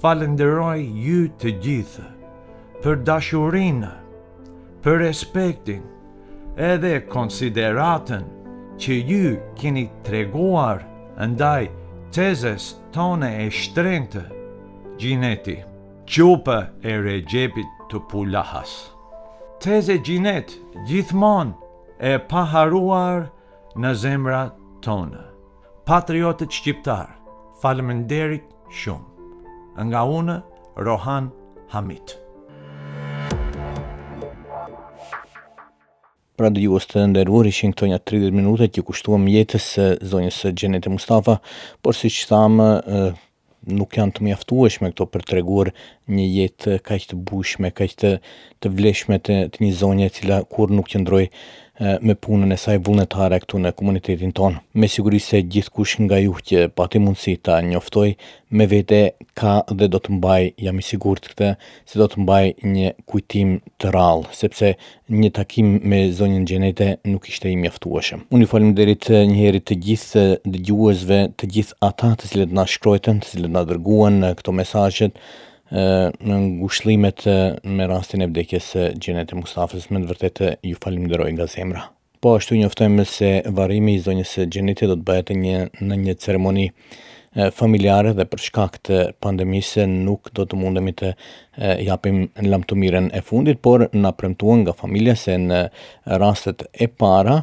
falenderoj 0.00 0.78
ju 1.06 1.24
të 1.42 1.50
gjithë 1.66 2.04
për 2.84 3.00
dashurinë, 3.08 3.90
për 4.86 4.98
respektin 5.02 5.82
edhe 6.70 6.94
konsideratën 7.10 8.24
që 8.80 9.00
ju 9.12 9.34
kini 9.58 9.88
treguar 10.06 10.84
ndaj 11.32 11.70
tezes 12.14 12.74
tone 12.94 13.32
e 13.44 13.48
shtrengtë 13.50 14.22
gjinetit 15.00 15.72
qupë 16.06 16.58
e 16.86 16.92
regjepit 17.02 17.66
të 17.90 17.98
pulahas. 18.10 18.72
Teze 19.62 19.96
gjinet 20.06 20.52
gjithmon 20.86 21.50
e 21.98 22.12
paharuar 22.30 23.26
në 23.76 23.90
zemra 24.02 24.42
tonë. 24.86 25.24
Patriotët 25.86 26.54
shqiptar, 26.54 27.10
falemenderit 27.62 28.46
shumë. 28.70 29.26
Nga 29.82 30.04
unë, 30.18 30.36
Rohan 30.86 31.26
Hamit. 31.74 32.14
Pra 36.36 36.48
dhe 36.52 36.60
juve 36.60 36.80
së 36.84 36.88
të 36.90 37.04
ndërvur, 37.14 37.48
ishin 37.48 37.72
këto 37.72 37.88
një 37.90 37.98
30 38.08 38.34
minutet 38.38 38.74
që 38.76 38.84
kushtuam 38.90 39.24
jetës 39.32 39.68
së 39.74 39.86
zonjës 40.10 40.40
Gjenete 40.52 40.92
Mustafa, 40.92 41.38
por 41.82 41.96
si 41.96 42.10
që 42.12 42.26
thamë, 42.32 42.66
nuk 43.66 43.96
janë 43.98 44.14
të 44.18 44.26
mjaftueshme 44.26 44.90
këto 44.92 45.06
për 45.14 45.24
treguar 45.30 45.70
një 46.10 46.26
jetë 46.30 46.76
kaq 46.86 47.06
të 47.10 47.18
bushme, 47.30 47.72
kaq 47.74 47.96
të 48.02 48.12
të 48.62 48.72
vlefshme 48.78 49.18
të, 49.26 49.38
të 49.54 49.64
një 49.64 49.70
zonje 49.80 50.06
e 50.10 50.14
cila 50.18 50.40
kur 50.54 50.72
nuk 50.78 50.90
qëndroi 50.92 51.26
me 52.00 52.14
punën 52.14 52.52
e 52.52 52.56
saj 52.58 52.78
vullnetare 52.86 53.38
këtu 53.42 53.58
në 53.60 53.72
komunitetin 53.76 54.30
ton. 54.36 54.56
Me 54.74 54.88
siguri 54.88 55.18
se 55.20 55.40
gjithë 55.44 55.72
kush 55.74 55.96
nga 56.04 56.18
ju 56.22 56.34
që 56.48 56.66
pati 56.78 57.00
mundësi 57.02 57.34
ta 57.44 57.58
njoftoj, 57.64 58.14
me 58.56 58.66
vete 58.70 59.00
ka 59.36 59.56
dhe 59.68 59.88
do 59.92 59.98
të 60.00 60.14
mbaj, 60.16 60.48
jam 60.64 60.78
i 60.80 60.86
sigur 60.86 61.20
të 61.20 61.32
këtë, 61.34 61.50
se 61.90 62.00
do 62.00 62.08
të 62.12 62.22
mbaj 62.24 62.44
një 62.70 62.92
kujtim 63.10 63.58
të 63.82 63.92
rallë, 63.96 64.30
sepse 64.38 64.72
një 65.20 65.30
takim 65.36 65.74
me 65.84 66.00
zonjën 66.18 66.46
gjenete 66.48 66.88
nuk 67.10 67.28
ishte 67.32 67.52
i 67.52 67.58
mjaftuashem. 67.60 68.24
Unë 68.32 68.48
i 68.48 68.50
falim 68.52 68.72
dherit 68.78 69.10
njëherit 69.12 69.66
të 69.70 69.80
gjithë 69.88 70.24
dëgjuesve, 70.56 71.20
të 71.36 71.52
gjithë 71.58 71.80
ata 71.90 72.14
të 72.20 72.32
cilët 72.32 72.56
nga 72.56 72.64
shkrojten, 72.70 73.20
të 73.22 73.34
cilët 73.34 73.52
nga 73.56 73.66
dërguen 73.72 74.22
në 74.24 74.32
këto 74.40 74.56
mesajet, 74.60 75.20
në 75.70 76.36
ngushlimet 76.58 77.26
me 77.66 77.86
rastin 77.90 78.22
e 78.22 78.28
vdekjes 78.30 78.66
së 78.74 78.86
Gjenet 79.02 79.32
Mustafës, 79.34 79.88
me 79.90 80.00
të 80.04 80.10
vërtetë 80.12 80.52
ju 80.70 80.78
falënderoj 80.82 81.32
nga 81.36 81.46
zemra. 81.50 81.88
Po 82.22 82.36
ashtu 82.38 82.56
njoftojmë 82.56 83.04
se 83.06 83.30
varrimi 83.54 83.96
i 83.96 84.00
zonjës 84.02 84.36
së 84.38 84.46
Gjenet 84.50 84.80
do 84.88 84.94
të 84.96 85.04
bëhet 85.06 85.34
një 85.36 85.58
në 85.84 85.98
një 86.04 86.16
ceremoni 86.22 86.68
familjare 87.52 88.14
dhe 88.16 88.24
për 88.24 88.40
shkak 88.40 88.76
të 88.88 88.98
pandemisë 89.20 89.84
nuk 89.90 90.30
do 90.34 90.46
të 90.48 90.56
mundemi 90.56 90.94
të 90.96 91.10
japim 91.84 92.22
lamtumiren 92.46 93.10
e 93.12 93.20
fundit, 93.20 93.58
por 93.60 93.90
na 93.92 94.14
premtuan 94.16 94.62
nga 94.64 94.72
familja 94.72 95.12
se 95.20 95.34
në 95.36 95.58
rastet 96.22 96.64
e 96.72 96.88
para 96.88 97.42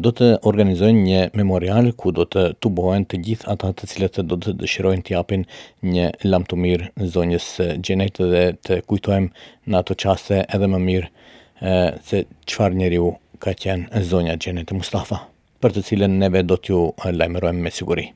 do 0.00 0.10
të 0.16 0.26
organizojnë 0.48 1.00
një 1.04 1.20
memorial 1.36 1.90
ku 2.00 2.12
do 2.16 2.24
të 2.30 2.44
tubohen 2.64 3.04
të 3.08 3.18
gjithë 3.26 3.50
ata 3.52 3.72
të 3.80 3.88
cilët 3.90 4.18
do 4.30 4.38
të 4.40 4.54
dëshirojnë 4.62 5.04
të 5.04 5.12
japin 5.16 5.44
një 5.84 6.06
lamë 6.24 6.48
të 6.50 6.58
mirë 6.64 6.88
në 7.00 7.08
zonjës 7.16 7.48
gjenet 7.84 8.20
dhe 8.32 8.44
të 8.64 8.78
kujtojmë 8.88 9.68
në 9.68 9.80
ato 9.84 9.96
çaste 10.04 10.40
edhe 10.48 10.70
më 10.74 10.80
mirë 10.88 12.00
se 12.08 12.24
qëfar 12.48 12.76
njeri 12.80 13.02
u 13.04 13.10
ka 13.44 13.52
qenë 13.60 14.02
zonja 14.08 14.38
gjenet 14.40 14.70
Mustafa, 14.72 15.20
për 15.60 15.76
të 15.76 15.84
cilën 15.90 16.16
neve 16.22 16.44
do 16.48 16.56
t'ju 16.56 16.80
lajmërojmë 17.10 17.60
me 17.66 17.72
siguri. 17.72 18.08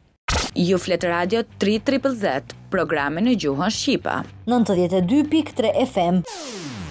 Ju 0.56 0.78
flet 0.80 1.04
radio 1.04 1.42
3 1.60 1.82
triple 1.88 2.14
Z, 2.16 2.40
programe 2.72 3.20
në 3.24 3.36
gjuhën 3.44 3.72
shqipe, 3.74 4.18
92.3 4.48 5.72
FM. 5.84 6.87